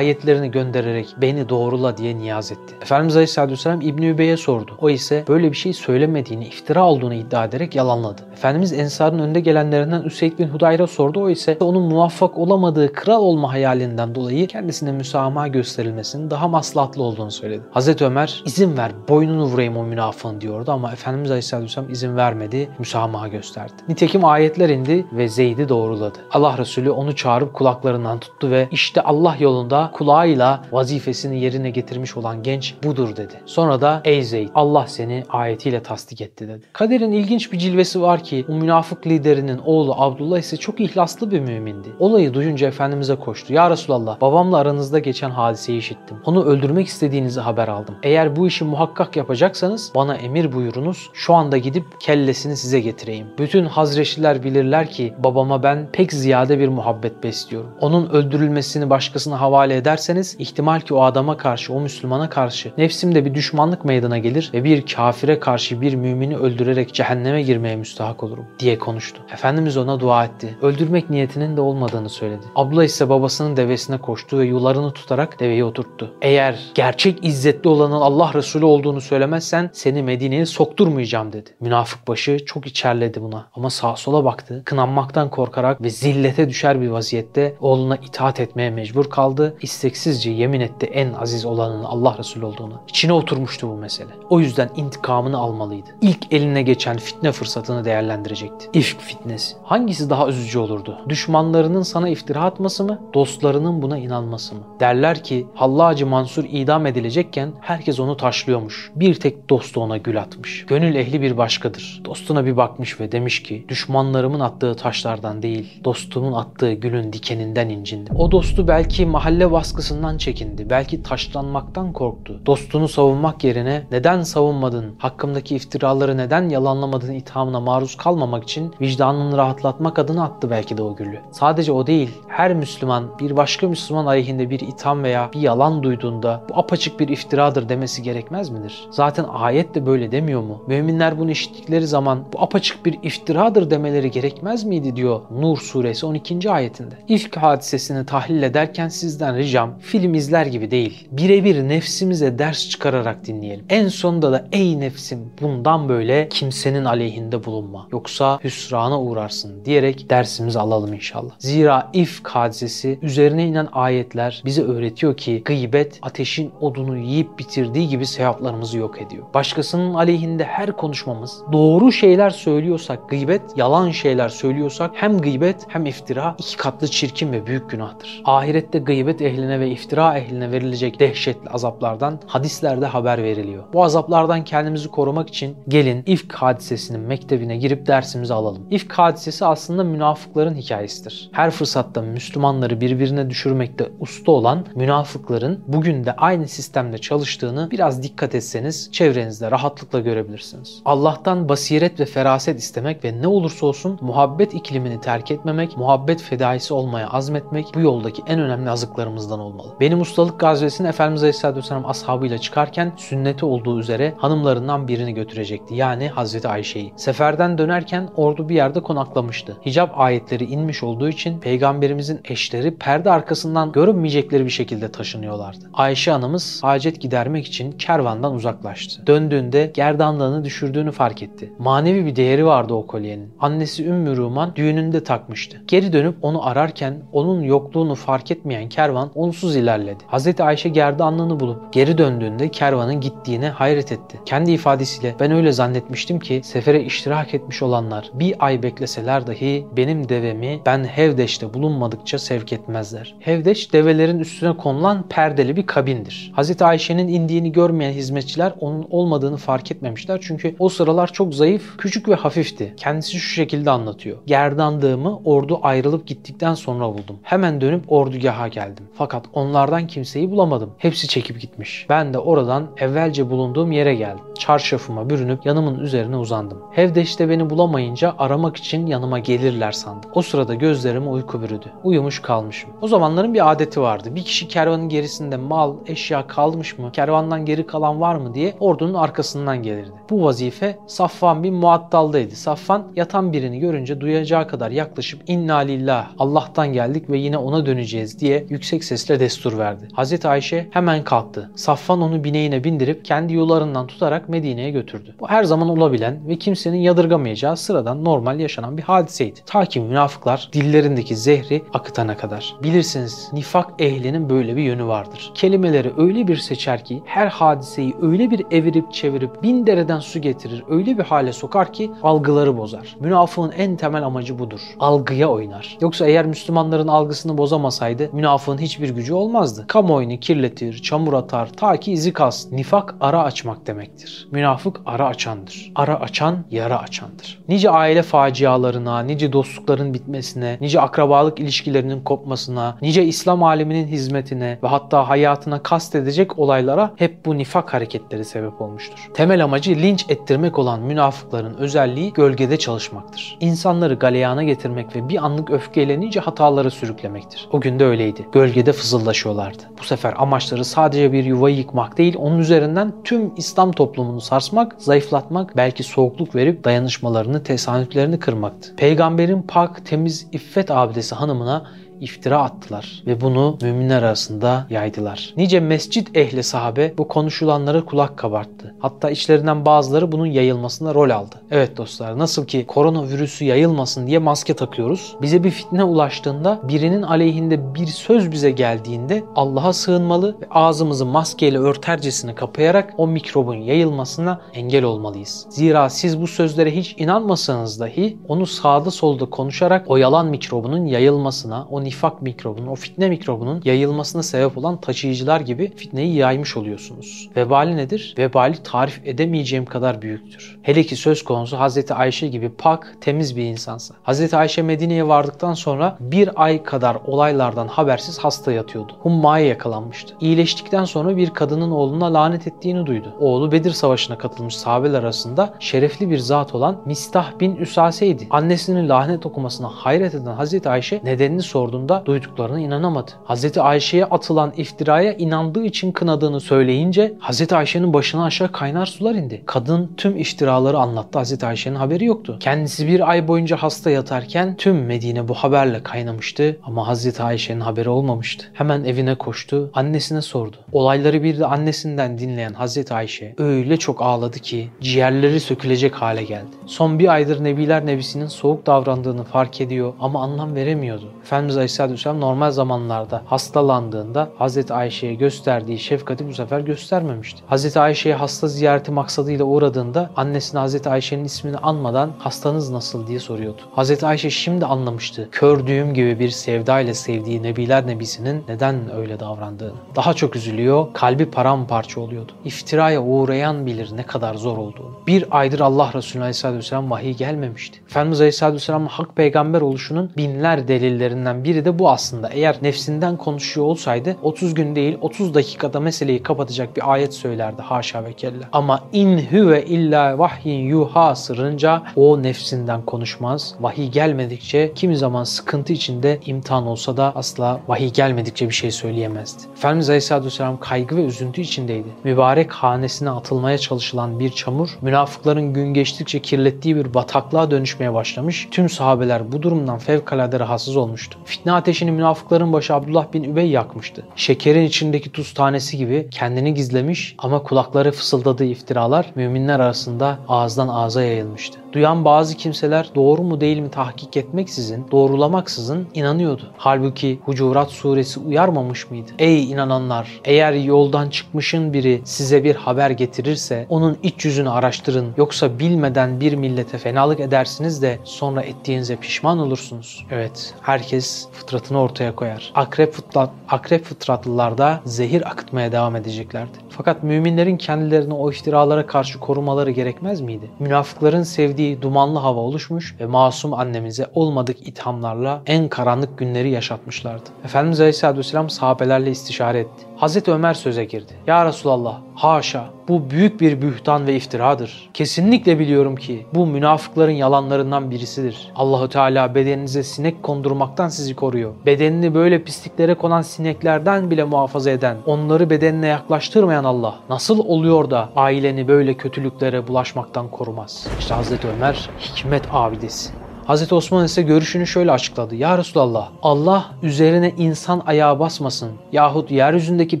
ayetlerini 0.30 0.50
göndererek 0.50 1.14
beni 1.16 1.48
doğrula 1.48 1.96
diye 1.96 2.18
niyaz 2.18 2.52
etti. 2.52 2.74
Efendimiz 2.82 3.16
Aleyhisselatü 3.16 3.52
Vesselam 3.52 3.80
İbni 3.80 4.06
Übey'e 4.06 4.36
sordu. 4.36 4.76
O 4.80 4.90
ise 4.90 5.24
böyle 5.28 5.50
bir 5.50 5.56
şey 5.56 5.72
söylemediğini, 5.72 6.46
iftira 6.46 6.84
olduğunu 6.84 7.14
iddia 7.14 7.44
ederek 7.44 7.74
yalanladı. 7.74 8.22
Efendimiz 8.32 8.72
Ensar'ın 8.72 9.18
önde 9.18 9.40
gelenlerinden 9.40 10.02
Üseyd 10.02 10.38
bin 10.38 10.48
Hudayr'a 10.48 10.86
sordu. 10.86 11.20
O 11.22 11.30
ise 11.30 11.56
onun 11.60 11.82
muvaffak 11.82 12.38
olamadığı 12.38 12.92
kral 12.92 13.20
olma 13.20 13.52
hayalinden 13.52 14.14
dolayı 14.14 14.46
kendisine 14.46 14.92
müsamaha 14.92 15.48
gösterilmesinin 15.48 16.30
daha 16.30 16.48
maslahatlı 16.48 17.02
olduğunu 17.02 17.30
söyledi. 17.30 17.62
Hazreti 17.70 18.04
Ömer 18.04 18.42
izin 18.46 18.76
ver 18.76 18.92
boynunu 19.08 19.44
vurayım 19.44 19.76
o 19.76 19.84
münafığın 19.84 20.40
diyordu 20.40 20.72
ama 20.72 20.92
Efendimiz 20.92 21.30
Aleyhisselatü 21.30 21.64
Vesselam 21.64 21.90
izin 21.90 22.16
vermedi, 22.16 22.68
müsamaha 22.78 23.28
gösterdi. 23.28 23.72
Nitekim 23.88 24.24
ayetler 24.24 24.68
indi 24.68 25.06
ve 25.12 25.28
Zeyd'i 25.28 25.68
doğruladı. 25.68 26.18
Allah 26.32 26.58
Resulü 26.58 26.90
onu 26.90 27.16
çağırıp 27.16 27.54
kulaklarından 27.54 28.18
tuttu 28.18 28.50
ve 28.50 28.68
işte 28.70 29.00
Allah 29.00 29.36
yolunda 29.40 29.90
kulağıyla 30.20 30.62
vazifesini 30.72 31.40
yerine 31.40 31.70
getirmiş 31.70 32.16
olan 32.16 32.42
genç 32.42 32.74
budur 32.84 33.16
dedi. 33.16 33.34
Sonra 33.46 33.80
da 33.80 34.00
ey 34.04 34.22
Zeyd 34.22 34.48
Allah 34.54 34.86
seni 34.86 35.24
ayetiyle 35.28 35.82
tasdik 35.82 36.20
etti 36.20 36.48
dedi. 36.48 36.66
Kaderin 36.72 37.12
ilginç 37.12 37.52
bir 37.52 37.58
cilvesi 37.58 38.02
var 38.02 38.24
ki 38.24 38.44
o 38.48 38.52
münafık 38.52 39.06
liderinin 39.06 39.60
oğlu 39.64 39.94
Abdullah 39.96 40.38
ise 40.38 40.56
çok 40.56 40.80
ihlaslı 40.80 41.30
bir 41.30 41.40
mümindi. 41.40 41.88
Olayı 41.98 42.34
duyunca 42.34 42.68
Efendimiz'e 42.68 43.16
koştu. 43.16 43.52
Ya 43.54 43.70
Resulallah 43.70 44.20
babamla 44.20 44.56
aranızda 44.56 44.98
geçen 44.98 45.30
hadiseyi 45.30 45.78
işittim. 45.78 46.16
Onu 46.24 46.44
öldürmek 46.44 46.86
istediğinizi 46.86 47.40
haber 47.40 47.68
aldım. 47.68 47.94
Eğer 48.02 48.36
bu 48.36 48.46
işi 48.46 48.64
muhakkak 48.64 49.16
yapacaksanız 49.16 49.92
bana 49.94 50.14
emir 50.14 50.52
buyurunuz. 50.52 51.10
Şu 51.14 51.34
anda 51.34 51.58
gidip 51.58 51.84
kellesini 52.00 52.56
size 52.56 52.80
getireyim. 52.80 53.26
Bütün 53.38 53.64
Hazreçliler 53.64 54.42
bilirler 54.42 54.90
ki 54.90 55.14
babama 55.18 55.62
ben 55.62 55.88
pek 55.92 56.12
ziyade 56.12 56.58
bir 56.58 56.68
muhabbet 56.68 57.22
besliyorum. 57.22 57.70
Onun 57.80 58.10
öldürülmesini 58.10 58.90
başkasına 58.90 59.40
havale 59.40 59.76
ederseniz 60.10 60.36
ihtimal 60.38 60.80
ki 60.80 60.94
o 60.94 61.02
adama 61.02 61.36
karşı, 61.36 61.72
o 61.72 61.80
Müslümana 61.80 62.28
karşı 62.28 62.72
nefsimde 62.78 63.24
bir 63.24 63.34
düşmanlık 63.34 63.84
meydana 63.84 64.18
gelir 64.18 64.50
ve 64.54 64.64
bir 64.64 64.86
kafire 64.86 65.40
karşı 65.40 65.80
bir 65.80 65.94
mümini 65.94 66.36
öldürerek 66.36 66.94
cehenneme 66.94 67.42
girmeye 67.42 67.76
müstahak 67.76 68.22
olurum 68.22 68.44
diye 68.58 68.78
konuştu. 68.78 69.22
Efendimiz 69.32 69.76
ona 69.76 70.00
dua 70.00 70.24
etti. 70.24 70.56
Öldürmek 70.62 71.10
niyetinin 71.10 71.56
de 71.56 71.60
olmadığını 71.60 72.08
söyledi. 72.08 72.42
Abla 72.54 72.84
ise 72.84 73.08
babasının 73.08 73.56
devesine 73.56 73.98
koştu 73.98 74.38
ve 74.38 74.44
yularını 74.44 74.92
tutarak 74.92 75.40
deveyi 75.40 75.64
oturttu. 75.64 76.14
Eğer 76.22 76.58
gerçek 76.74 77.24
izzetli 77.24 77.68
olanın 77.68 78.00
Allah 78.00 78.34
Resulü 78.34 78.64
olduğunu 78.64 79.00
söylemezsen 79.00 79.70
seni 79.72 80.02
Medine'ye 80.02 80.46
sokturmayacağım 80.46 81.32
dedi. 81.32 81.50
Münafık 81.60 82.08
başı 82.08 82.44
çok 82.46 82.66
içerledi 82.66 83.22
buna 83.22 83.46
ama 83.54 83.70
sağa 83.70 83.96
sola 83.96 84.24
baktı. 84.24 84.62
Kınanmaktan 84.64 85.30
korkarak 85.30 85.82
ve 85.82 85.90
zillete 85.90 86.48
düşer 86.48 86.80
bir 86.80 86.88
vaziyette 86.88 87.54
oğluna 87.60 87.96
itaat 87.96 88.40
etmeye 88.40 88.70
mecbur 88.70 89.10
kaldı. 89.10 89.56
İsteksizce 90.00 90.30
yemin 90.30 90.60
etti 90.60 90.86
en 90.86 91.12
aziz 91.12 91.44
olanın 91.44 91.84
Allah 91.84 92.18
Resulü 92.18 92.44
olduğunu. 92.44 92.80
İçine 92.88 93.12
oturmuştu 93.12 93.68
bu 93.68 93.74
mesele. 93.76 94.10
O 94.30 94.40
yüzden 94.40 94.70
intikamını 94.76 95.38
almalıydı. 95.38 95.88
İlk 96.00 96.32
eline 96.32 96.62
geçen 96.62 96.96
fitne 96.96 97.32
fırsatını 97.32 97.84
değerlendirecekti. 97.84 98.68
İfk 98.72 99.00
fitnesi. 99.00 99.56
Hangisi 99.62 100.10
daha 100.10 100.28
üzücü 100.28 100.58
olurdu? 100.58 100.98
Düşmanlarının 101.08 101.82
sana 101.82 102.08
iftira 102.08 102.44
atması 102.44 102.84
mı? 102.84 103.00
Dostlarının 103.14 103.82
buna 103.82 103.98
inanması 103.98 104.54
mı? 104.54 104.60
Derler 104.80 105.24
ki 105.24 105.46
Hallacı 105.54 106.06
Mansur 106.06 106.44
idam 106.44 106.86
edilecekken 106.86 107.52
herkes 107.60 108.00
onu 108.00 108.16
taşlıyormuş. 108.16 108.92
Bir 108.94 109.14
tek 109.14 109.50
dostu 109.50 109.80
ona 109.80 109.96
gül 109.96 110.20
atmış. 110.20 110.66
Gönül 110.66 110.94
ehli 110.94 111.22
bir 111.22 111.36
başkadır. 111.36 112.02
Dostuna 112.04 112.46
bir 112.46 112.56
bakmış 112.56 113.00
ve 113.00 113.12
demiş 113.12 113.42
ki 113.42 113.64
düşmanlarımın 113.68 114.40
attığı 114.40 114.76
taşlardan 114.76 115.42
değil, 115.42 115.80
dostumun 115.84 116.32
attığı 116.32 116.72
gülün 116.72 117.12
dikeninden 117.12 117.68
incindim. 117.68 118.16
O 118.16 118.30
dostu 118.30 118.68
belki 118.68 119.06
mahalle 119.06 119.50
baskısından 119.90 120.18
çekindi. 120.18 120.70
Belki 120.70 121.02
taşlanmaktan 121.02 121.92
korktu. 121.92 122.40
Dostunu 122.46 122.88
savunmak 122.88 123.44
yerine 123.44 123.82
neden 123.90 124.22
savunmadın, 124.22 124.94
hakkımdaki 124.98 125.56
iftiraları 125.56 126.16
neden 126.16 126.48
yalanlamadın 126.48 127.12
ithamına 127.12 127.60
maruz 127.60 127.96
kalmamak 127.96 128.44
için 128.44 128.74
vicdanını 128.80 129.36
rahatlatmak 129.36 129.98
adına 129.98 130.24
attı 130.24 130.50
belki 130.50 130.76
de 130.76 130.82
o 130.82 130.96
gülü. 130.96 131.18
Sadece 131.32 131.72
o 131.72 131.86
değil, 131.86 132.10
her 132.28 132.54
Müslüman 132.54 133.04
bir 133.20 133.36
başka 133.36 133.68
Müslüman 133.68 134.06
aleyhinde 134.06 134.50
bir 134.50 134.60
itham 134.60 135.02
veya 135.02 135.30
bir 135.34 135.40
yalan 135.40 135.82
duyduğunda 135.82 136.42
bu 136.48 136.58
apaçık 136.58 137.00
bir 137.00 137.08
iftiradır 137.08 137.68
demesi 137.68 138.02
gerekmez 138.02 138.50
midir? 138.50 138.88
Zaten 138.90 139.24
ayet 139.32 139.74
de 139.74 139.86
böyle 139.86 140.12
demiyor 140.12 140.42
mu? 140.42 140.62
Müminler 140.66 141.18
bunu 141.18 141.30
işittikleri 141.30 141.86
zaman 141.86 142.24
bu 142.32 142.42
apaçık 142.42 142.86
bir 142.86 142.98
iftiradır 143.02 143.70
demeleri 143.70 144.10
gerekmez 144.10 144.64
miydi 144.64 144.96
diyor 144.96 145.20
Nur 145.30 145.58
suresi 145.58 146.06
12. 146.06 146.50
ayetinde. 146.50 146.94
İlk 147.08 147.36
hadisesini 147.36 148.06
tahlil 148.06 148.42
ederken 148.42 148.88
sizden 148.88 149.36
ricam 149.36 149.79
film 149.82 150.14
izler 150.14 150.46
gibi 150.46 150.70
değil. 150.70 151.08
Birebir 151.10 151.68
nefsimize 151.68 152.38
ders 152.38 152.68
çıkararak 152.68 153.26
dinleyelim. 153.26 153.64
En 153.68 153.88
sonunda 153.88 154.32
da 154.32 154.48
ey 154.52 154.80
nefsim 154.80 155.32
bundan 155.40 155.88
böyle 155.88 156.28
kimsenin 156.28 156.84
aleyhinde 156.84 157.44
bulunma. 157.44 157.88
Yoksa 157.92 158.38
hüsrana 158.44 159.00
uğrarsın 159.00 159.64
diyerek 159.64 160.10
dersimizi 160.10 160.58
alalım 160.58 160.92
inşallah. 160.92 161.30
Zira 161.38 161.90
ifk 161.92 162.28
hadisesi 162.28 162.98
üzerine 163.02 163.46
inen 163.46 163.68
ayetler 163.72 164.42
bize 164.44 164.62
öğretiyor 164.62 165.16
ki 165.16 165.42
gıybet 165.44 165.98
ateşin 166.02 166.52
odunu 166.60 166.98
yiyip 166.98 167.38
bitirdiği 167.38 167.88
gibi 167.88 168.06
sevaplarımızı 168.06 168.78
yok 168.78 169.02
ediyor. 169.02 169.26
Başkasının 169.34 169.94
aleyhinde 169.94 170.44
her 170.44 170.72
konuşmamız 170.72 171.42
doğru 171.52 171.92
şeyler 171.92 172.30
söylüyorsak 172.30 173.08
gıybet, 173.08 173.42
yalan 173.56 173.90
şeyler 173.90 174.28
söylüyorsak 174.28 174.90
hem 174.94 175.18
gıybet 175.18 175.56
hem 175.68 175.86
iftira 175.86 176.36
iki 176.38 176.56
katlı 176.56 176.88
çirkin 176.88 177.32
ve 177.32 177.46
büyük 177.46 177.70
günahtır. 177.70 178.22
Ahirette 178.24 178.78
gıybet 178.78 179.22
ehline 179.22 179.60
ve 179.60 179.69
iftira 179.72 180.18
ehline 180.18 180.50
verilecek 180.50 181.00
dehşetli 181.00 181.50
azaplardan 181.50 182.20
hadislerde 182.26 182.86
haber 182.86 183.22
veriliyor. 183.22 183.64
Bu 183.72 183.84
azaplardan 183.84 184.44
kendimizi 184.44 184.88
korumak 184.88 185.28
için 185.28 185.56
gelin 185.68 186.02
ifk 186.06 186.32
hadisesinin 186.32 187.00
mektebine 187.00 187.56
girip 187.56 187.86
dersimizi 187.86 188.34
alalım. 188.34 188.66
İfk 188.70 188.92
hadisesi 188.92 189.46
aslında 189.46 189.84
münafıkların 189.84 190.54
hikayesidir. 190.54 191.30
Her 191.32 191.50
fırsatta 191.50 192.02
Müslümanları 192.02 192.80
birbirine 192.80 193.30
düşürmekte 193.30 193.90
usta 194.00 194.32
olan 194.32 194.66
münafıkların 194.74 195.64
bugün 195.66 196.04
de 196.04 196.12
aynı 196.12 196.48
sistemde 196.48 196.98
çalıştığını 196.98 197.68
biraz 197.70 198.02
dikkat 198.02 198.34
etseniz 198.34 198.88
çevrenizde 198.92 199.50
rahatlıkla 199.50 200.00
görebilirsiniz. 200.00 200.82
Allah'tan 200.84 201.48
basiret 201.48 202.00
ve 202.00 202.04
feraset 202.04 202.58
istemek 202.58 203.04
ve 203.04 203.22
ne 203.22 203.26
olursa 203.26 203.66
olsun 203.66 203.98
muhabbet 204.00 204.54
iklimini 204.54 205.00
terk 205.00 205.30
etmemek, 205.30 205.76
muhabbet 205.76 206.22
fedaisi 206.22 206.74
olmaya 206.74 207.08
azmetmek 207.08 207.66
bu 207.74 207.80
yoldaki 207.80 208.22
en 208.26 208.40
önemli 208.40 208.70
azıklarımızdan 208.70 209.40
olmalı. 209.50 209.74
Benim 209.80 210.00
ustalık 210.00 210.40
gazvesine 210.40 210.88
Efendimiz 210.88 211.22
Aleyhisselatü 211.22 211.58
Vesselam 211.58 211.86
ashabıyla 211.86 212.38
çıkarken 212.38 212.92
sünneti 212.96 213.44
olduğu 213.44 213.80
üzere 213.80 214.14
hanımlarından 214.18 214.88
birini 214.88 215.14
götürecekti. 215.14 215.74
Yani 215.74 216.08
Hazreti 216.08 216.48
Ayşe'yi. 216.48 216.92
Seferden 216.96 217.58
dönerken 217.58 218.08
ordu 218.16 218.48
bir 218.48 218.54
yerde 218.54 218.80
konaklamıştı. 218.80 219.56
Hicab 219.66 219.88
ayetleri 219.94 220.44
inmiş 220.44 220.82
olduğu 220.82 221.08
için 221.08 221.40
peygamberimizin 221.40 222.20
eşleri 222.24 222.76
perde 222.76 223.10
arkasından 223.10 223.72
görünmeyecekleri 223.72 224.44
bir 224.44 224.50
şekilde 224.50 224.92
taşınıyorlardı. 224.92 225.70
Ayşe 225.74 226.12
anamız 226.12 226.62
hacet 226.62 227.00
gidermek 227.00 227.46
için 227.46 227.72
kervandan 227.72 228.34
uzaklaştı. 228.34 229.06
Döndüğünde 229.06 229.70
gerdanlığını 229.74 230.44
düşürdüğünü 230.44 230.92
fark 230.92 231.22
etti. 231.22 231.52
Manevi 231.58 232.06
bir 232.06 232.16
değeri 232.16 232.46
vardı 232.46 232.74
o 232.74 232.86
kolyenin. 232.86 233.34
Annesi 233.40 233.86
Ümmü 233.86 234.16
Ruman 234.16 234.56
düğününde 234.56 235.04
takmıştı. 235.04 235.62
Geri 235.68 235.92
dönüp 235.92 236.16
onu 236.22 236.46
ararken 236.46 237.02
onun 237.12 237.42
yokluğunu 237.42 237.94
fark 237.94 238.30
etmeyen 238.30 238.68
kervan 238.68 239.10
onsuz 239.40 239.56
ilerledi. 239.56 240.04
Hz. 240.12 240.40
Ayşe 240.40 240.68
gerdanlığını 240.68 241.40
bulup 241.40 241.72
geri 241.72 241.98
döndüğünde 241.98 242.48
kervanın 242.48 243.00
gittiğine 243.00 243.48
hayret 243.48 243.92
etti. 243.92 244.20
Kendi 244.26 244.50
ifadesiyle 244.50 245.14
ben 245.20 245.30
öyle 245.30 245.52
zannetmiştim 245.52 246.18
ki 246.18 246.40
sefere 246.44 246.82
iştirak 246.82 247.34
etmiş 247.34 247.62
olanlar 247.62 248.10
bir 248.14 248.34
ay 248.38 248.62
bekleseler 248.62 249.26
dahi 249.26 249.66
benim 249.76 250.08
devemi 250.08 250.60
ben 250.66 250.84
Hevdeş'te 250.84 251.54
bulunmadıkça 251.54 252.18
sevk 252.18 252.52
etmezler. 252.52 253.14
Hevdeş 253.20 253.72
develerin 253.72 254.18
üstüne 254.18 254.56
konulan 254.56 255.08
perdeli 255.08 255.56
bir 255.56 255.66
kabindir. 255.66 256.32
Hz. 256.36 256.62
Ayşe'nin 256.62 257.08
indiğini 257.08 257.52
görmeyen 257.52 257.92
hizmetçiler 257.92 258.52
onun 258.60 258.86
olmadığını 258.90 259.36
fark 259.36 259.70
etmemişler 259.70 260.18
çünkü 260.22 260.56
o 260.58 260.68
sıralar 260.68 261.12
çok 261.12 261.34
zayıf, 261.34 261.76
küçük 261.78 262.08
ve 262.08 262.14
hafifti. 262.14 262.74
Kendisi 262.76 263.18
şu 263.18 263.34
şekilde 263.34 263.70
anlatıyor. 263.70 264.18
Gerdandığımı 264.26 265.20
ordu 265.24 265.58
ayrılıp 265.62 266.06
gittikten 266.06 266.54
sonra 266.54 266.84
buldum. 266.84 267.18
Hemen 267.22 267.60
dönüp 267.60 267.92
ordugaha 267.92 268.48
geldim. 268.48 268.84
Fakat 268.94 269.29
onlardan 269.32 269.86
kimseyi 269.86 270.30
bulamadım. 270.30 270.70
Hepsi 270.78 271.08
çekip 271.08 271.40
gitmiş. 271.40 271.86
Ben 271.88 272.14
de 272.14 272.18
oradan 272.18 272.66
evvelce 272.76 273.30
bulunduğum 273.30 273.72
yere 273.72 273.94
geldim. 273.94 274.24
Çarşafıma 274.38 275.10
bürünüp 275.10 275.46
yanımın 275.46 275.78
üzerine 275.78 276.16
uzandım. 276.16 276.58
Hevdeş'te 276.70 277.28
beni 277.28 277.50
bulamayınca 277.50 278.14
aramak 278.18 278.56
için 278.56 278.86
yanıma 278.86 279.18
gelirler 279.18 279.72
sandım. 279.72 280.10
O 280.14 280.22
sırada 280.22 280.54
gözlerime 280.54 281.08
uyku 281.08 281.42
bürüdü. 281.42 281.66
Uyumuş 281.84 282.22
kalmışım. 282.22 282.70
O 282.80 282.88
zamanların 282.88 283.34
bir 283.34 283.50
adeti 283.50 283.80
vardı. 283.80 284.14
Bir 284.14 284.24
kişi 284.24 284.48
kervanın 284.48 284.88
gerisinde 284.88 285.36
mal, 285.36 285.74
eşya 285.86 286.26
kalmış 286.26 286.78
mı, 286.78 286.92
kervandan 286.92 287.44
geri 287.44 287.66
kalan 287.66 288.00
var 288.00 288.14
mı 288.14 288.34
diye 288.34 288.54
ordunun 288.60 288.94
arkasından 288.94 289.62
gelirdi. 289.62 289.92
Bu 290.10 290.24
vazife 290.24 290.78
Safvan 290.86 291.42
bin 291.42 291.54
Muattal'daydı. 291.54 292.34
Safvan 292.34 292.86
yatan 292.96 293.32
birini 293.32 293.58
görünce 293.58 294.00
duyacağı 294.00 294.48
kadar 294.48 294.70
yaklaşıp 294.70 295.22
inna 295.26 295.56
lillah 295.56 296.08
Allah'tan 296.18 296.72
geldik 296.72 297.10
ve 297.10 297.18
yine 297.18 297.38
ona 297.38 297.66
döneceğiz 297.66 298.20
diye 298.20 298.46
yüksek 298.48 298.84
sesle 298.84 299.19
destur 299.20 299.58
verdi. 299.58 299.88
Hazreti 299.92 300.28
Ayşe 300.28 300.68
hemen 300.70 301.04
kalktı. 301.04 301.50
Safvan 301.56 302.02
onu 302.02 302.24
bineğine 302.24 302.64
bindirip 302.64 303.04
kendi 303.04 303.34
yollarından 303.34 303.86
tutarak 303.86 304.28
Medine'ye 304.28 304.70
götürdü. 304.70 305.14
Bu 305.20 305.28
her 305.28 305.44
zaman 305.44 305.68
olabilen 305.68 306.28
ve 306.28 306.36
kimsenin 306.36 306.78
yadırgamayacağı 306.78 307.56
sıradan 307.56 308.04
normal 308.04 308.40
yaşanan 308.40 308.76
bir 308.76 308.82
hadiseydi. 308.82 309.40
Ta 309.46 309.64
ki 309.64 309.80
münafıklar 309.80 310.48
dillerindeki 310.52 311.16
zehri 311.16 311.62
akıtana 311.74 312.16
kadar. 312.16 312.56
Bilirsiniz 312.62 313.28
nifak 313.32 313.70
ehlinin 313.78 314.30
böyle 314.30 314.56
bir 314.56 314.62
yönü 314.62 314.86
vardır. 314.86 315.32
Kelimeleri 315.34 315.92
öyle 315.96 316.28
bir 316.28 316.36
seçer 316.36 316.84
ki 316.84 317.02
her 317.04 317.26
hadiseyi 317.26 317.94
öyle 318.02 318.30
bir 318.30 318.46
evirip 318.50 318.92
çevirip 318.92 319.42
bin 319.42 319.66
dereden 319.66 320.00
su 320.00 320.18
getirir 320.20 320.64
öyle 320.68 320.98
bir 320.98 321.04
hale 321.04 321.32
sokar 321.32 321.72
ki 321.72 321.90
algıları 322.02 322.56
bozar. 322.56 322.96
Münafığın 323.00 323.50
en 323.50 323.76
temel 323.76 324.04
amacı 324.04 324.38
budur. 324.38 324.60
Algıya 324.80 325.28
oynar. 325.28 325.78
Yoksa 325.80 326.06
eğer 326.06 326.26
Müslümanların 326.26 326.88
algısını 326.88 327.38
bozamasaydı 327.38 328.08
münafığın 328.12 328.58
hiçbir 328.58 328.90
gücü 328.90 329.09
olmazdı. 329.14 329.64
Kamuoyunu 329.68 330.20
kirletir, 330.20 330.82
çamur 330.82 331.12
atar 331.12 331.52
ta 331.52 331.76
ki 331.76 331.92
izi 331.92 332.12
kalsın. 332.12 332.56
Nifak 332.56 332.94
ara 333.00 333.22
açmak 333.22 333.66
demektir. 333.66 334.28
Münafık 334.30 334.80
ara 334.86 335.06
açandır. 335.06 335.72
Ara 335.74 336.00
açan 336.00 336.44
yara 336.50 336.80
açandır. 336.80 337.38
Nice 337.48 337.70
aile 337.70 338.02
facialarına, 338.02 339.00
nice 339.00 339.32
dostlukların 339.32 339.94
bitmesine, 339.94 340.58
nice 340.60 340.80
akrabalık 340.80 341.40
ilişkilerinin 341.40 342.00
kopmasına, 342.00 342.78
nice 342.82 343.04
İslam 343.04 343.42
aleminin 343.42 343.86
hizmetine 343.86 344.58
ve 344.62 344.66
hatta 344.66 345.08
hayatına 345.08 345.62
kast 345.62 345.94
edecek 345.94 346.38
olaylara 346.38 346.92
hep 346.96 347.24
bu 347.26 347.38
nifak 347.38 347.74
hareketleri 347.74 348.24
sebep 348.24 348.60
olmuştur. 348.60 349.10
Temel 349.14 349.44
amacı 349.44 349.70
linç 349.70 350.04
ettirmek 350.08 350.58
olan 350.58 350.80
münafıkların 350.80 351.54
özelliği 351.54 352.12
gölgede 352.12 352.58
çalışmaktır. 352.58 353.36
İnsanları 353.40 353.94
galeyana 353.94 354.42
getirmek 354.42 354.96
ve 354.96 355.08
bir 355.08 355.24
anlık 355.24 355.50
öfkeyle 355.50 356.00
nice 356.00 356.20
hataları 356.20 356.70
sürüklemektir. 356.70 357.48
O 357.52 357.60
gün 357.60 357.78
de 357.78 357.84
öyleydi. 357.84 358.26
Gölgede 358.32 358.72
fızıldaşıyorlardı. 359.00 359.62
Bu 359.78 359.84
sefer 359.84 360.14
amaçları 360.16 360.64
sadece 360.64 361.12
bir 361.12 361.24
yuvayı 361.24 361.56
yıkmak 361.56 361.98
değil, 361.98 362.16
onun 362.18 362.38
üzerinden 362.38 362.92
tüm 363.04 363.32
İslam 363.36 363.72
toplumunu 363.72 364.20
sarsmak, 364.20 364.74
zayıflatmak, 364.78 365.56
belki 365.56 365.82
soğukluk 365.82 366.34
verip 366.34 366.64
dayanışmalarını, 366.64 367.42
tesanütlerini 367.42 368.18
kırmaktı. 368.18 368.76
Peygamberin 368.76 369.42
pak, 369.42 369.86
temiz, 369.86 370.26
iffet 370.32 370.70
abidesi 370.70 371.14
hanımına 371.14 371.66
iftira 372.00 372.42
attılar 372.42 373.02
ve 373.06 373.20
bunu 373.20 373.58
müminler 373.62 374.02
arasında 374.02 374.66
yaydılar. 374.70 375.34
Nice 375.36 375.60
mescit 375.60 376.16
ehli 376.16 376.42
sahabe 376.42 376.94
bu 376.98 377.08
konuşulanlara 377.08 377.84
kulak 377.84 378.16
kabarttı. 378.16 378.74
Hatta 378.78 379.10
içlerinden 379.10 379.66
bazıları 379.66 380.12
bunun 380.12 380.26
yayılmasına 380.26 380.94
rol 380.94 381.10
aldı. 381.10 381.36
Evet 381.50 381.76
dostlar 381.76 382.18
nasıl 382.18 382.46
ki 382.46 382.66
koronavirüsü 382.66 383.44
yayılmasın 383.44 384.06
diye 384.06 384.18
maske 384.18 384.54
takıyoruz. 384.54 385.16
Bize 385.22 385.44
bir 385.44 385.50
fitne 385.50 385.84
ulaştığında 385.84 386.60
birinin 386.68 387.02
aleyhinde 387.02 387.74
bir 387.74 387.86
söz 387.86 388.32
bize 388.32 388.50
geldiğinde 388.50 389.24
Allah'a 389.36 389.72
sığınmalı 389.72 390.40
ve 390.40 390.46
ağzımızı 390.50 391.06
maskeyle 391.06 391.58
örtercesine 391.58 392.34
kapayarak 392.34 392.94
o 392.96 393.06
mikrobun 393.06 393.54
yayılmasına 393.54 394.40
engel 394.54 394.84
olmalıyız. 394.84 395.46
Zira 395.50 395.90
siz 395.90 396.20
bu 396.20 396.26
sözlere 396.26 396.76
hiç 396.76 396.94
inanmasanız 396.98 397.80
dahi 397.80 398.18
onu 398.28 398.46
sağda 398.46 398.90
solda 398.90 399.30
konuşarak 399.30 399.84
o 399.90 399.96
yalan 399.96 400.26
mikrobunun 400.26 400.86
yayılmasına, 400.86 401.66
o 401.70 401.84
nifak 401.90 402.22
mikrobunun, 402.22 402.66
o 402.66 402.74
fitne 402.74 403.08
mikrobunun 403.08 403.62
yayılmasına 403.64 404.22
sebep 404.22 404.58
olan 404.58 404.80
taşıyıcılar 404.80 405.40
gibi 405.40 405.72
fitneyi 405.76 406.14
yaymış 406.14 406.56
oluyorsunuz. 406.56 407.30
Vebali 407.36 407.76
nedir? 407.76 408.14
Vebali 408.18 408.56
tarif 408.62 409.00
edemeyeceğim 409.04 409.64
kadar 409.64 410.02
büyüktür. 410.02 410.58
Hele 410.62 410.82
ki 410.82 410.96
söz 410.96 411.24
konusu 411.24 411.56
Hz. 411.56 411.90
Ayşe 411.90 412.28
gibi 412.28 412.48
pak, 412.48 412.96
temiz 413.00 413.36
bir 413.36 413.44
insansa. 413.44 413.94
Hz. 414.06 414.34
Ayşe 414.34 414.62
Medine'ye 414.62 415.08
vardıktan 415.08 415.54
sonra 415.54 415.96
bir 416.00 416.44
ay 416.44 416.62
kadar 416.62 416.96
olaylardan 417.06 417.68
habersiz 417.68 418.18
hasta 418.18 418.52
yatıyordu. 418.52 418.92
Humma'ya 419.00 419.46
yakalanmıştı. 419.46 420.14
İyileştikten 420.20 420.84
sonra 420.84 421.16
bir 421.16 421.30
kadının 421.30 421.70
oğluna 421.70 422.14
lanet 422.14 422.46
ettiğini 422.46 422.86
duydu. 422.86 423.14
Oğlu 423.20 423.52
Bedir 423.52 423.70
Savaşı'na 423.70 424.18
katılmış 424.18 424.56
sahabeler 424.56 424.98
arasında 424.98 425.54
şerefli 425.58 426.10
bir 426.10 426.18
zat 426.18 426.54
olan 426.54 426.76
Mistah 426.84 427.40
bin 427.40 427.56
Üsase'ydi. 427.56 428.26
Annesinin 428.30 428.88
lanet 428.88 429.26
okumasına 429.26 429.68
hayret 429.68 430.14
eden 430.14 430.36
Hz. 430.36 430.66
Ayşe 430.66 431.00
nedenini 431.04 431.42
sorduğunda 431.80 432.06
duyduklarına 432.06 432.60
inanamadı. 432.60 433.10
Hz. 433.28 433.58
Ayşe'ye 433.58 434.04
atılan 434.04 434.52
iftiraya 434.56 435.12
inandığı 435.12 435.64
için 435.64 435.92
kınadığını 435.92 436.40
söyleyince 436.40 437.12
Hz. 437.20 437.52
Ayşe'nin 437.52 437.92
başına 437.92 438.24
aşağı 438.24 438.52
kaynar 438.52 438.86
sular 438.86 439.14
indi. 439.14 439.42
Kadın 439.46 439.90
tüm 439.96 440.16
iftiraları 440.16 440.78
anlattı. 440.78 441.20
Hz. 441.20 441.44
Ayşe'nin 441.44 441.76
haberi 441.76 442.04
yoktu. 442.04 442.36
Kendisi 442.40 442.86
bir 442.86 443.10
ay 443.10 443.28
boyunca 443.28 443.56
hasta 443.56 443.90
yatarken 443.90 444.56
tüm 444.56 444.84
Medine 444.84 445.28
bu 445.28 445.34
haberle 445.34 445.82
kaynamıştı 445.82 446.56
ama 446.64 446.94
Hz. 446.94 447.20
Ayşe'nin 447.20 447.60
haberi 447.60 447.88
olmamıştı. 447.88 448.46
Hemen 448.52 448.84
evine 448.84 449.14
koştu, 449.14 449.70
annesine 449.74 450.22
sordu. 450.22 450.56
Olayları 450.72 451.22
bir 451.22 451.38
de 451.38 451.46
annesinden 451.46 452.18
dinleyen 452.18 452.54
Hz. 452.54 452.92
Ayşe 452.92 453.34
öyle 453.38 453.76
çok 453.76 454.02
ağladı 454.02 454.38
ki 454.38 454.70
ciğerleri 454.80 455.40
sökülecek 455.40 455.94
hale 455.94 456.24
geldi. 456.24 456.50
Son 456.66 456.98
bir 456.98 457.08
aydır 457.08 457.44
Nebiler 457.44 457.86
Nebisi'nin 457.86 458.26
soğuk 458.26 458.66
davrandığını 458.66 459.24
fark 459.24 459.60
ediyor 459.60 459.92
ama 460.00 460.22
anlam 460.22 460.54
veremiyordu. 460.54 461.12
Efendimiz 461.22 461.56
Aleyhisselatü 461.70 461.92
Vesselam 461.92 462.20
normal 462.20 462.50
zamanlarda 462.50 463.22
hastalandığında 463.26 464.30
Hazreti 464.38 464.74
Ayşe'ye 464.74 465.14
gösterdiği 465.14 465.78
şefkati 465.78 466.28
bu 466.28 466.34
sefer 466.34 466.60
göstermemişti. 466.60 467.42
Hazreti 467.46 467.80
Ayşe'ye 467.80 468.14
hasta 468.14 468.48
ziyareti 468.48 468.90
maksadıyla 468.90 469.44
uğradığında 469.44 470.10
annesine 470.16 470.60
Hazreti 470.60 470.88
Ayşe'nin 470.88 471.24
ismini 471.24 471.56
anmadan 471.56 472.10
hastanız 472.18 472.70
nasıl 472.70 473.06
diye 473.06 473.18
soruyordu. 473.18 473.60
Hazreti 473.74 474.06
Ayşe 474.06 474.30
şimdi 474.30 474.66
anlamıştı. 474.66 475.28
Kördüğüm 475.32 475.94
gibi 475.94 476.18
bir 476.18 476.30
sevda 476.30 476.80
ile 476.80 476.94
sevdiği 476.94 477.42
Nebiler 477.42 477.86
Nebisi'nin 477.86 478.44
neden 478.48 478.96
öyle 478.96 479.20
davrandığını. 479.20 479.74
Daha 479.96 480.14
çok 480.14 480.36
üzülüyor, 480.36 480.86
kalbi 480.94 481.30
paramparça 481.30 482.00
oluyordu. 482.00 482.32
İftiraya 482.44 483.02
uğrayan 483.02 483.66
bilir 483.66 483.96
ne 483.96 484.02
kadar 484.02 484.34
zor 484.34 484.58
olduğunu. 484.58 485.00
Bir 485.06 485.24
aydır 485.30 485.60
Allah 485.60 485.90
Resulü 485.94 486.22
Aleyhisselatü 486.22 486.58
Vesselam 486.58 486.90
vahiy 486.90 487.14
gelmemişti. 487.14 487.80
Efendimiz 487.86 488.20
Aleyhisselatü 488.20 488.54
Vesselam'ın 488.54 488.86
hak 488.86 489.16
peygamber 489.16 489.60
oluşunun 489.60 490.10
binler 490.16 490.68
delillerinden 490.68 491.44
biri 491.44 491.59
de 491.64 491.78
bu 491.78 491.90
aslında. 491.90 492.28
Eğer 492.28 492.56
nefsinden 492.62 493.16
konuşuyor 493.16 493.66
olsaydı 493.66 494.16
30 494.22 494.54
gün 494.54 494.76
değil 494.76 494.98
30 495.00 495.34
dakikada 495.34 495.80
meseleyi 495.80 496.22
kapatacak 496.22 496.76
bir 496.76 496.92
ayet 496.92 497.14
söylerdi 497.14 497.62
haşa 497.62 498.04
ve 498.04 498.12
kella. 498.12 498.44
Ama 498.52 498.80
in 498.92 499.18
huve 499.18 499.64
illa 499.64 500.18
vahyin 500.18 500.68
yuha 500.68 501.14
sırrınca 501.14 501.82
o 501.96 502.22
nefsinden 502.22 502.82
konuşmaz. 502.82 503.54
Vahiy 503.60 503.88
gelmedikçe 503.88 504.72
kimi 504.74 504.96
zaman 504.96 505.24
sıkıntı 505.24 505.72
içinde 505.72 506.20
imtihan 506.26 506.66
olsa 506.66 506.96
da 506.96 507.12
asla 507.16 507.60
vahiy 507.68 507.90
gelmedikçe 507.90 508.48
bir 508.48 508.54
şey 508.54 508.70
söyleyemezdi. 508.70 509.42
Efendimiz 509.52 509.88
Aleyhisselatü 509.88 510.26
Vesselam 510.26 510.60
kaygı 510.60 510.96
ve 510.96 511.04
üzüntü 511.04 511.40
içindeydi. 511.40 511.88
Mübarek 512.04 512.52
hanesine 512.52 513.10
atılmaya 513.10 513.58
çalışılan 513.58 514.20
bir 514.20 514.30
çamur 514.30 514.78
münafıkların 514.82 515.52
gün 515.52 515.74
geçtikçe 515.74 516.22
kirlettiği 516.22 516.76
bir 516.76 516.94
bataklığa 516.94 517.50
dönüşmeye 517.50 517.94
başlamış. 517.94 518.48
Tüm 518.50 518.68
sahabeler 518.68 519.32
bu 519.32 519.42
durumdan 519.42 519.78
fevkalade 519.78 520.40
rahatsız 520.40 520.76
olmuştu. 520.76 521.18
Fitne 521.40 521.52
ateşini 521.52 521.90
münafıkların 521.92 522.52
başı 522.52 522.74
Abdullah 522.74 523.12
bin 523.12 523.24
Übey 523.24 523.50
yakmıştı. 523.50 524.02
Şekerin 524.16 524.64
içindeki 524.64 525.12
tuz 525.12 525.34
tanesi 525.34 525.76
gibi 525.76 526.08
kendini 526.10 526.54
gizlemiş 526.54 527.14
ama 527.18 527.42
kulakları 527.42 527.92
fısıldadığı 527.92 528.44
iftiralar 528.44 529.12
müminler 529.14 529.60
arasında 529.60 530.18
ağızdan 530.28 530.68
ağza 530.68 531.02
yayılmıştı. 531.02 531.60
Duyan 531.72 532.04
bazı 532.04 532.36
kimseler 532.36 532.90
doğru 532.94 533.22
mu 533.22 533.40
değil 533.40 533.58
mi 533.58 533.70
tahkik 533.70 534.16
etmeksizin, 534.16 534.86
doğrulamaksızın 534.90 535.88
inanıyordu. 535.94 536.42
Halbuki 536.56 537.18
Hucurat 537.24 537.70
suresi 537.70 538.20
uyarmamış 538.20 538.90
mıydı? 538.90 539.10
Ey 539.18 539.50
inananlar! 539.50 540.20
Eğer 540.24 540.52
yoldan 540.52 541.10
çıkmışın 541.10 541.72
biri 541.72 542.00
size 542.04 542.44
bir 542.44 542.54
haber 542.54 542.90
getirirse 542.90 543.66
onun 543.68 543.98
iç 544.02 544.24
yüzünü 544.24 544.50
araştırın. 544.50 545.14
Yoksa 545.16 545.58
bilmeden 545.58 546.20
bir 546.20 546.32
millete 546.32 546.78
fenalık 546.78 547.20
edersiniz 547.20 547.82
de 547.82 547.98
sonra 548.04 548.42
ettiğinize 548.42 548.96
pişman 548.96 549.38
olursunuz. 549.38 550.06
Evet, 550.10 550.54
herkes 550.62 551.29
fıtratını 551.32 551.80
ortaya 551.80 552.14
koyar. 552.14 552.52
Akrep, 552.54 552.92
fıtrat, 552.92 553.30
akrep 553.48 553.84
fıtratlılar 553.84 554.58
da 554.58 554.80
zehir 554.84 555.30
akıtmaya 555.30 555.72
devam 555.72 555.96
edeceklerdi. 555.96 556.58
Fakat 556.68 557.02
müminlerin 557.02 557.56
kendilerini 557.56 558.14
o 558.14 558.30
iftiralara 558.30 558.86
karşı 558.86 559.20
korumaları 559.20 559.70
gerekmez 559.70 560.20
miydi? 560.20 560.50
Münafıkların 560.58 561.22
sevdiği 561.22 561.82
dumanlı 561.82 562.18
hava 562.18 562.40
oluşmuş 562.40 562.96
ve 563.00 563.06
masum 563.06 563.54
annemize 563.54 564.06
olmadık 564.14 564.68
ithamlarla 564.68 565.42
en 565.46 565.68
karanlık 565.68 566.18
günleri 566.18 566.50
yaşatmışlardı. 566.50 567.30
Efendimiz 567.44 567.80
Aleyhisselatü 567.80 568.18
Vesselam 568.18 568.50
sahabelerle 568.50 569.10
istişare 569.10 569.58
etti. 569.58 569.89
Hazreti 570.00 570.30
Ömer 570.30 570.54
söze 570.54 570.84
girdi. 570.84 571.12
Ya 571.26 571.44
Resulallah 571.44 571.98
haşa 572.14 572.64
bu 572.88 573.10
büyük 573.10 573.40
bir 573.40 573.62
bühtan 573.62 574.06
ve 574.06 574.16
iftiradır. 574.16 574.90
Kesinlikle 574.94 575.58
biliyorum 575.58 575.96
ki 575.96 576.26
bu 576.34 576.46
münafıkların 576.46 577.12
yalanlarından 577.12 577.90
birisidir. 577.90 578.48
Allahu 578.56 578.88
Teala 578.88 579.34
bedeninize 579.34 579.82
sinek 579.82 580.22
kondurmaktan 580.22 580.88
sizi 580.88 581.16
koruyor. 581.16 581.52
Bedenini 581.66 582.14
böyle 582.14 582.42
pisliklere 582.42 582.94
konan 582.94 583.22
sineklerden 583.22 584.10
bile 584.10 584.24
muhafaza 584.24 584.70
eden, 584.70 584.96
onları 585.06 585.50
bedenine 585.50 585.86
yaklaştırmayan 585.86 586.64
Allah 586.64 586.94
nasıl 587.08 587.38
oluyor 587.38 587.90
da 587.90 588.08
aileni 588.16 588.68
böyle 588.68 588.94
kötülüklere 588.94 589.68
bulaşmaktan 589.68 590.28
korumaz? 590.28 590.86
İşte 590.98 591.14
Hazreti 591.14 591.48
Ömer 591.48 591.90
hikmet 592.00 592.42
abidesi. 592.52 593.12
Hazreti 593.50 593.74
Osman 593.74 594.04
ise 594.04 594.22
görüşünü 594.22 594.66
şöyle 594.66 594.92
açıkladı. 594.92 595.34
Ya 595.34 595.58
Resulallah 595.58 596.08
Allah 596.22 596.70
üzerine 596.82 597.32
insan 597.38 597.82
ayağı 597.86 598.18
basmasın 598.18 598.70
yahut 598.92 599.30
yeryüzündeki 599.30 600.00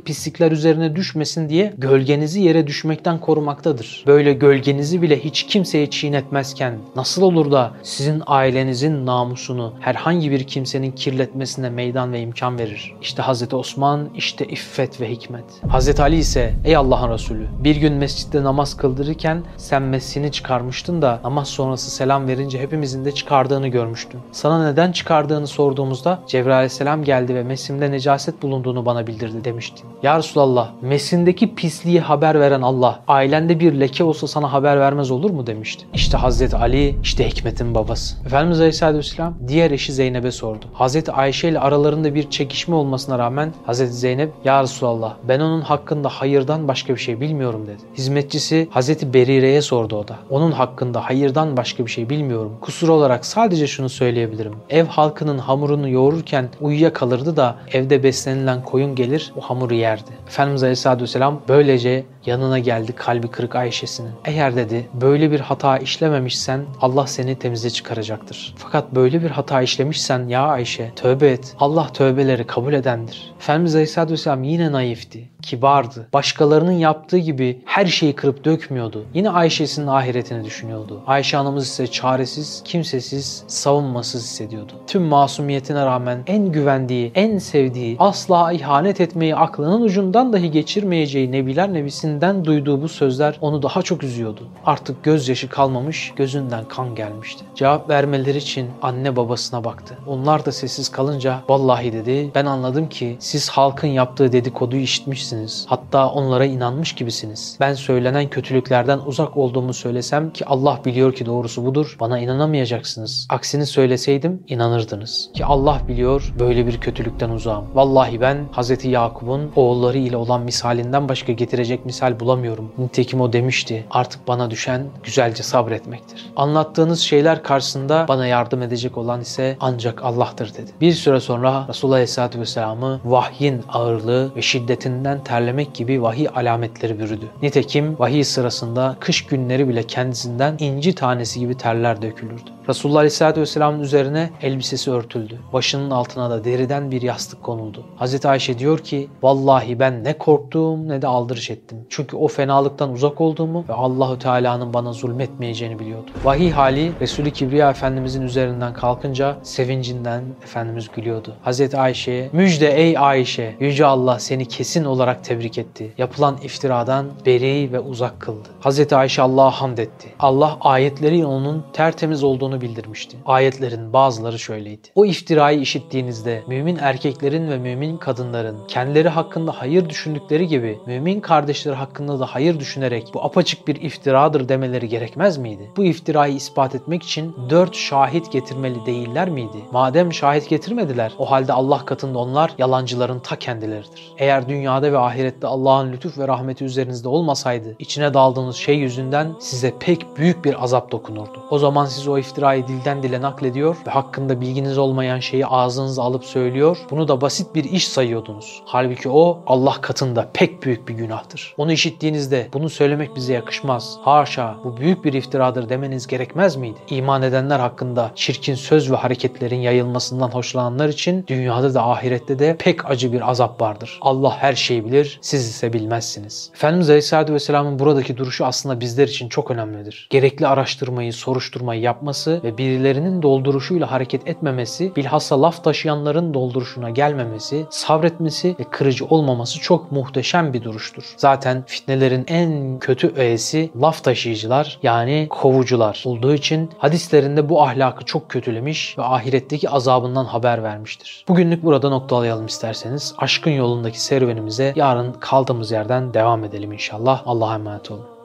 pislikler 0.00 0.52
üzerine 0.52 0.96
düşmesin 0.96 1.48
diye 1.48 1.74
gölgenizi 1.78 2.40
yere 2.40 2.66
düşmekten 2.66 3.20
korumaktadır. 3.20 4.04
Böyle 4.06 4.32
gölgenizi 4.32 5.02
bile 5.02 5.24
hiç 5.24 5.46
kimseye 5.46 5.90
çiğnetmezken 5.90 6.78
nasıl 6.96 7.22
olur 7.22 7.52
da 7.52 7.72
sizin 7.82 8.22
ailenizin 8.26 9.06
namusunu 9.06 9.74
herhangi 9.80 10.30
bir 10.30 10.44
kimsenin 10.44 10.92
kirletmesine 10.92 11.70
meydan 11.70 12.12
ve 12.12 12.20
imkan 12.20 12.58
verir? 12.58 12.94
İşte 13.02 13.22
Hazreti 13.22 13.56
Osman, 13.56 14.08
işte 14.14 14.44
iffet 14.44 15.00
ve 15.00 15.10
hikmet. 15.10 15.44
Hazreti 15.68 16.02
Ali 16.02 16.16
ise 16.16 16.54
ey 16.64 16.76
Allah'ın 16.76 17.12
Resulü 17.12 17.46
bir 17.64 17.76
gün 17.76 17.92
mescitte 17.92 18.42
namaz 18.42 18.76
kıldırırken 18.76 19.42
sen 19.56 19.82
mesini 19.82 20.32
çıkarmıştın 20.32 21.02
da 21.02 21.20
namaz 21.24 21.48
sonrası 21.48 21.90
selam 21.90 22.28
verince 22.28 22.60
hepimizin 22.60 23.04
de 23.04 23.12
çıkar 23.12 23.39
çıkardığını 23.40 23.68
görmüştüm. 23.68 24.20
Sana 24.32 24.64
neden 24.64 24.92
çıkardığını 24.92 25.46
sorduğumuzda 25.46 26.18
Cebrail 26.26 26.56
aleyhisselam 26.56 27.04
geldi 27.04 27.34
ve 27.34 27.42
mesimde 27.42 27.90
necaset 27.90 28.42
bulunduğunu 28.42 28.86
bana 28.86 29.06
bildirdi 29.06 29.44
demişti. 29.44 29.82
Ya 30.02 30.18
Resulallah 30.18 30.70
mesindeki 30.82 31.54
pisliği 31.54 32.00
haber 32.00 32.40
veren 32.40 32.62
Allah 32.62 33.00
ailende 33.08 33.60
bir 33.60 33.80
leke 33.80 34.04
olsa 34.04 34.26
sana 34.26 34.52
haber 34.52 34.80
vermez 34.80 35.10
olur 35.10 35.30
mu 35.30 35.46
demişti. 35.46 35.86
İşte 35.94 36.16
Hazreti 36.16 36.56
Ali 36.56 36.96
işte 37.02 37.28
hikmetin 37.28 37.74
babası. 37.74 38.16
Efendimiz 38.26 38.58
Aleyhisselatü 38.60 38.98
Vesselam 38.98 39.34
diğer 39.48 39.70
eşi 39.70 39.92
Zeynep'e 39.92 40.30
sordu. 40.30 40.64
Hazreti 40.72 41.12
Ayşe 41.12 41.48
ile 41.48 41.60
aralarında 41.60 42.14
bir 42.14 42.30
çekişme 42.30 42.74
olmasına 42.74 43.18
rağmen 43.18 43.52
Hazreti 43.66 43.92
Zeynep 43.92 44.32
Ya 44.44 44.62
Resulallah 44.62 45.14
ben 45.28 45.40
onun 45.40 45.60
hakkında 45.60 46.08
hayırdan 46.08 46.68
başka 46.68 46.94
bir 46.94 47.00
şey 47.00 47.20
bilmiyorum 47.20 47.66
dedi. 47.66 47.82
Hizmetçisi 47.98 48.68
Hazreti 48.70 49.14
Berire'ye 49.14 49.62
sordu 49.62 49.96
o 49.96 50.08
da. 50.08 50.16
Onun 50.30 50.52
hakkında 50.52 51.00
hayırdan 51.08 51.56
başka 51.56 51.86
bir 51.86 51.90
şey 51.90 52.08
bilmiyorum. 52.10 52.52
Kusur 52.60 52.88
olarak 52.88 53.26
sadece 53.30 53.66
şunu 53.66 53.88
söyleyebilirim. 53.88 54.54
Ev 54.70 54.84
halkının 54.84 55.38
hamurunu 55.38 55.88
yoğururken 55.88 56.48
uyuyakalırdı 56.60 57.36
da 57.36 57.56
evde 57.72 58.02
beslenilen 58.02 58.64
koyun 58.64 58.94
gelir 58.94 59.32
o 59.36 59.40
hamuru 59.40 59.74
yerdi. 59.74 60.10
Efendimiz 60.26 60.62
Aleyhisselatü 60.62 61.02
Vesselam 61.02 61.40
böylece 61.48 62.04
yanına 62.26 62.58
geldi 62.58 62.92
kalbi 62.92 63.28
kırık 63.28 63.56
Ayşe'sinin. 63.56 64.10
Eğer 64.24 64.56
dedi 64.56 64.88
böyle 64.94 65.30
bir 65.30 65.40
hata 65.40 65.78
işlememişsen 65.78 66.64
Allah 66.80 67.06
seni 67.06 67.38
temize 67.38 67.70
çıkaracaktır. 67.70 68.54
Fakat 68.56 68.94
böyle 68.94 69.22
bir 69.22 69.30
hata 69.30 69.62
işlemişsen 69.62 70.28
ya 70.28 70.42
Ayşe 70.42 70.90
tövbe 70.96 71.30
et. 71.30 71.54
Allah 71.58 71.86
tövbeleri 71.86 72.46
kabul 72.46 72.72
edendir. 72.72 73.32
Efendimiz 73.38 73.74
Aleyhisselatü 73.74 74.12
Vesselam 74.12 74.42
yine 74.42 74.72
naifti, 74.72 75.28
kibardı. 75.42 76.08
Başkalarının 76.12 76.72
yaptığı 76.72 77.18
gibi 77.18 77.62
her 77.64 77.86
şeyi 77.86 78.12
kırıp 78.12 78.44
dökmüyordu. 78.44 79.04
Yine 79.14 79.30
Ayşe'sinin 79.30 79.86
ahiretini 79.86 80.44
düşünüyordu. 80.44 81.02
Ayşe 81.06 81.36
anamız 81.36 81.66
ise 81.66 81.86
çaresiz, 81.86 82.62
kimsesiz, 82.64 83.44
savunmasız 83.46 84.22
hissediyordu. 84.22 84.72
Tüm 84.86 85.02
masumiyetine 85.02 85.86
rağmen 85.86 86.22
en 86.26 86.52
güvendiği, 86.52 87.12
en 87.14 87.38
sevdiği, 87.38 87.96
asla 87.98 88.52
ihanet 88.52 89.00
etmeyi 89.00 89.36
aklının 89.36 89.82
ucundan 89.82 90.32
dahi 90.32 90.50
geçirmeyeceği 90.50 91.32
Nebiler 91.32 91.72
Nebisi'nden 92.10 92.44
duyduğu 92.44 92.82
bu 92.82 92.88
sözler 92.88 93.38
onu 93.40 93.62
daha 93.62 93.82
çok 93.82 94.04
üzüyordu. 94.04 94.48
Artık 94.66 95.04
gözyaşı 95.04 95.48
kalmamış, 95.48 96.12
gözünden 96.16 96.64
kan 96.64 96.94
gelmişti. 96.94 97.44
Cevap 97.54 97.90
vermeleri 97.90 98.38
için 98.38 98.70
anne 98.82 99.16
babasına 99.16 99.64
baktı. 99.64 99.98
Onlar 100.06 100.44
da 100.44 100.52
sessiz 100.52 100.88
kalınca 100.88 101.40
vallahi 101.48 101.92
dedi 101.92 102.30
ben 102.34 102.46
anladım 102.46 102.88
ki 102.88 103.16
siz 103.20 103.48
halkın 103.48 103.88
yaptığı 103.88 104.32
dedikoduyu 104.32 104.82
işitmişsiniz. 104.82 105.66
Hatta 105.68 106.10
onlara 106.10 106.44
inanmış 106.44 106.92
gibisiniz. 106.92 107.56
Ben 107.60 107.74
söylenen 107.74 108.28
kötülüklerden 108.28 108.98
uzak 109.06 109.36
olduğumu 109.36 109.74
söylesem 109.74 110.32
ki 110.32 110.46
Allah 110.46 110.80
biliyor 110.84 111.14
ki 111.14 111.26
doğrusu 111.26 111.64
budur. 111.64 111.96
Bana 112.00 112.18
inanamayacaksınız. 112.18 113.26
Aksini 113.30 113.66
söyleseydim 113.66 114.42
inanırdınız. 114.48 115.30
Ki 115.34 115.44
Allah 115.44 115.80
biliyor 115.88 116.34
böyle 116.38 116.66
bir 116.66 116.80
kötülükten 116.80 117.30
uzağım. 117.30 117.64
Vallahi 117.74 118.20
ben 118.20 118.48
Hz. 118.56 118.84
Yakup'un 118.84 119.50
oğulları 119.56 119.98
ile 119.98 120.16
olan 120.16 120.42
misalinden 120.42 121.08
başka 121.08 121.32
getirecek 121.32 121.86
misal 121.86 121.99
bulamıyorum. 122.20 122.72
Nitekim 122.78 123.20
o 123.20 123.32
demişti. 123.32 123.84
Artık 123.90 124.28
bana 124.28 124.50
düşen 124.50 124.86
güzelce 125.02 125.42
sabretmektir. 125.42 126.30
Anlattığınız 126.36 127.00
şeyler 127.00 127.42
karşısında 127.42 128.04
bana 128.08 128.26
yardım 128.26 128.62
edecek 128.62 128.98
olan 128.98 129.20
ise 129.20 129.56
ancak 129.60 130.04
Allah'tır 130.04 130.54
dedi. 130.54 130.70
Bir 130.80 130.92
süre 130.92 131.20
sonra 131.20 131.66
Resulullah 131.68 131.94
Aleyhisselatü 131.94 132.40
Vesselam'ı 132.40 133.00
vahyin 133.04 133.62
ağırlığı 133.68 134.36
ve 134.36 134.42
şiddetinden 134.42 135.24
terlemek 135.24 135.74
gibi 135.74 136.02
vahiy 136.02 136.28
alametleri 136.34 136.98
bürüdü. 136.98 137.26
Nitekim 137.42 137.98
vahiy 137.98 138.24
sırasında 138.24 138.96
kış 139.00 139.26
günleri 139.26 139.68
bile 139.68 139.82
kendisinden 139.82 140.56
inci 140.58 140.94
tanesi 140.94 141.40
gibi 141.40 141.56
terler 141.56 142.02
dökülürdü. 142.02 142.50
Resulullah 142.70 142.98
Aleyhisselatü 142.98 143.40
Vesselam'ın 143.40 143.80
üzerine 143.80 144.30
elbisesi 144.42 144.90
örtüldü. 144.90 145.38
Başının 145.52 145.90
altına 145.90 146.30
da 146.30 146.44
deriden 146.44 146.90
bir 146.90 147.02
yastık 147.02 147.42
konuldu. 147.42 147.84
Hazreti 147.96 148.28
Ayşe 148.28 148.58
diyor 148.58 148.78
ki 148.78 149.08
vallahi 149.22 149.78
ben 149.78 150.04
ne 150.04 150.18
korktum 150.18 150.88
ne 150.88 151.02
de 151.02 151.06
aldırış 151.06 151.50
ettim. 151.50 151.78
Çünkü 151.88 152.16
o 152.16 152.28
fenalıktan 152.28 152.92
uzak 152.92 153.20
olduğumu 153.20 153.64
ve 153.68 153.72
Allahü 153.72 154.18
Teala'nın 154.18 154.74
bana 154.74 154.92
zulmetmeyeceğini 154.92 155.78
biliyordum. 155.78 156.10
Vahiy 156.24 156.50
hali 156.50 156.92
Resulü 157.00 157.30
Kibriya 157.30 157.70
Efendimizin 157.70 158.22
üzerinden 158.22 158.72
kalkınca 158.72 159.36
sevincinden 159.42 160.24
Efendimiz 160.42 160.88
gülüyordu. 160.96 161.34
Hazreti 161.42 161.78
Ayşe'ye 161.78 162.30
müjde 162.32 162.74
ey 162.76 162.98
Ayşe 162.98 163.56
Yüce 163.60 163.86
Allah 163.86 164.18
seni 164.18 164.46
kesin 164.46 164.84
olarak 164.84 165.24
tebrik 165.24 165.58
etti. 165.58 165.92
Yapılan 165.98 166.36
iftiradan 166.42 167.06
beri 167.26 167.72
ve 167.72 167.80
uzak 167.80 168.20
kıldı. 168.20 168.48
Hazreti 168.60 168.96
Ayşe 168.96 169.22
Allah'a 169.22 169.50
hamd 169.50 169.78
etti. 169.78 170.08
Allah 170.18 170.58
ayetleriyle 170.60 171.26
onun 171.26 171.64
tertemiz 171.72 172.24
olduğunu 172.24 172.59
bildirmişti. 172.60 173.16
Ayetlerin 173.26 173.92
bazıları 173.92 174.38
şöyleydi. 174.38 174.88
O 174.94 175.04
iftirayı 175.04 175.60
işittiğinizde 175.60 176.42
mümin 176.46 176.76
erkeklerin 176.76 177.50
ve 177.50 177.58
mümin 177.58 177.96
kadınların 177.96 178.66
kendileri 178.66 179.08
hakkında 179.08 179.52
hayır 179.52 179.88
düşündükleri 179.88 180.46
gibi 180.46 180.78
mümin 180.86 181.20
kardeşleri 181.20 181.74
hakkında 181.74 182.20
da 182.20 182.26
hayır 182.26 182.60
düşünerek 182.60 183.08
bu 183.14 183.24
apaçık 183.24 183.68
bir 183.68 183.82
iftiradır 183.82 184.48
demeleri 184.48 184.88
gerekmez 184.88 185.38
miydi? 185.38 185.70
Bu 185.76 185.84
iftirayı 185.84 186.34
ispat 186.34 186.74
etmek 186.74 187.02
için 187.02 187.36
dört 187.50 187.74
şahit 187.74 188.32
getirmeli 188.32 188.86
değiller 188.86 189.30
miydi? 189.30 189.56
Madem 189.72 190.12
şahit 190.12 190.48
getirmediler 190.48 191.12
o 191.18 191.30
halde 191.30 191.52
Allah 191.52 191.84
katında 191.84 192.18
onlar 192.18 192.54
yalancıların 192.58 193.20
ta 193.20 193.36
kendileridir. 193.36 194.12
Eğer 194.18 194.48
dünyada 194.48 194.92
ve 194.92 194.98
ahirette 194.98 195.46
Allah'ın 195.46 195.92
lütuf 195.92 196.18
ve 196.18 196.28
rahmeti 196.28 196.64
üzerinizde 196.64 197.08
olmasaydı 197.08 197.76
içine 197.78 198.14
daldığınız 198.14 198.56
şey 198.56 198.76
yüzünden 198.76 199.34
size 199.38 199.74
pek 199.80 200.16
büyük 200.16 200.44
bir 200.44 200.64
azap 200.64 200.92
dokunurdu. 200.92 201.42
O 201.50 201.58
zaman 201.58 201.86
siz 201.86 202.08
o 202.08 202.18
iftirayı 202.40 202.68
dilden 202.68 203.02
dile 203.02 203.20
naklediyor 203.20 203.76
ve 203.86 203.90
hakkında 203.90 204.40
bilginiz 204.40 204.78
olmayan 204.78 205.20
şeyi 205.20 205.46
ağzınıza 205.46 206.02
alıp 206.02 206.24
söylüyor. 206.24 206.78
Bunu 206.90 207.08
da 207.08 207.20
basit 207.20 207.54
bir 207.54 207.64
iş 207.64 207.88
sayıyordunuz. 207.88 208.62
Halbuki 208.64 209.08
o 209.08 209.38
Allah 209.46 209.74
katında 209.80 210.28
pek 210.34 210.62
büyük 210.62 210.88
bir 210.88 210.94
günahtır. 210.94 211.54
Onu 211.58 211.72
işittiğinizde 211.72 212.48
bunu 212.52 212.70
söylemek 212.70 213.16
bize 213.16 213.32
yakışmaz. 213.32 213.98
Haşa 214.02 214.56
bu 214.64 214.76
büyük 214.76 215.04
bir 215.04 215.12
iftiradır 215.12 215.68
demeniz 215.68 216.06
gerekmez 216.06 216.56
miydi? 216.56 216.78
İman 216.90 217.22
edenler 217.22 217.60
hakkında 217.60 218.10
çirkin 218.14 218.54
söz 218.54 218.92
ve 218.92 218.96
hareketlerin 218.96 219.60
yayılmasından 219.60 220.28
hoşlananlar 220.28 220.88
için 220.88 221.24
dünyada 221.26 221.74
da 221.74 221.86
ahirette 221.86 222.38
de 222.38 222.56
pek 222.58 222.90
acı 222.90 223.12
bir 223.12 223.30
azap 223.30 223.60
vardır. 223.60 223.98
Allah 224.02 224.36
her 224.38 224.54
şeyi 224.54 224.84
bilir, 224.84 225.18
siz 225.22 225.48
ise 225.48 225.72
bilmezsiniz. 225.72 226.50
Efendimiz 226.54 226.90
Aleyhisselatü 226.90 227.34
Vesselam'ın 227.34 227.78
buradaki 227.78 228.16
duruşu 228.16 228.46
aslında 228.46 228.80
bizler 228.80 229.08
için 229.08 229.28
çok 229.28 229.50
önemlidir. 229.50 230.06
Gerekli 230.10 230.46
araştırmayı, 230.46 231.12
soruşturmayı 231.12 231.80
yapması 231.80 232.29
ve 232.32 232.58
birilerinin 232.58 233.22
dolduruşuyla 233.22 233.90
hareket 233.90 234.28
etmemesi, 234.28 234.96
bilhassa 234.96 235.42
laf 235.42 235.64
taşıyanların 235.64 236.34
dolduruşuna 236.34 236.90
gelmemesi, 236.90 237.66
sabretmesi 237.70 238.56
ve 238.60 238.64
kırıcı 238.64 239.04
olmaması 239.04 239.60
çok 239.60 239.92
muhteşem 239.92 240.52
bir 240.52 240.64
duruştur. 240.64 241.14
Zaten 241.16 241.64
fitnelerin 241.66 242.24
en 242.28 242.78
kötü 242.78 243.12
öğesi 243.16 243.70
laf 243.80 244.04
taşıyıcılar 244.04 244.78
yani 244.82 245.26
kovucular 245.30 246.02
olduğu 246.06 246.34
için 246.34 246.70
hadislerinde 246.78 247.48
bu 247.48 247.62
ahlakı 247.62 248.04
çok 248.04 248.28
kötülemiş 248.28 248.98
ve 248.98 249.02
ahiretteki 249.02 249.70
azabından 249.70 250.24
haber 250.24 250.62
vermiştir. 250.62 251.24
Bugünlük 251.28 251.62
burada 251.62 251.88
noktalayalım 251.88 252.46
isterseniz. 252.46 253.14
Aşkın 253.18 253.50
yolundaki 253.50 254.02
serüvenimize 254.02 254.72
yarın 254.76 255.12
kaldığımız 255.12 255.70
yerden 255.70 256.14
devam 256.14 256.44
edelim 256.44 256.72
inşallah. 256.72 257.22
Allah'a 257.26 257.54
emanet 257.54 257.90
olun. 257.90 258.19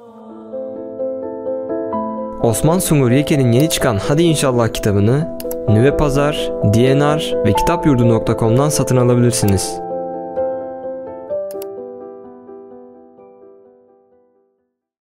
Osman 2.46 2.80
Sungur 2.80 3.12
Yeke'nin 3.12 3.52
yeni 3.52 3.70
çıkan 3.70 3.98
Hadi 3.98 4.24
İnşallah 4.24 4.68
kitabını 4.68 5.38
Nüve 5.70 5.98
Pazar, 5.98 6.52
DNR 6.64 7.46
ve 7.46 7.54
kitapyurdu.com'dan 7.54 8.70
satın 8.70 8.98
alabilirsiniz. 8.98 9.80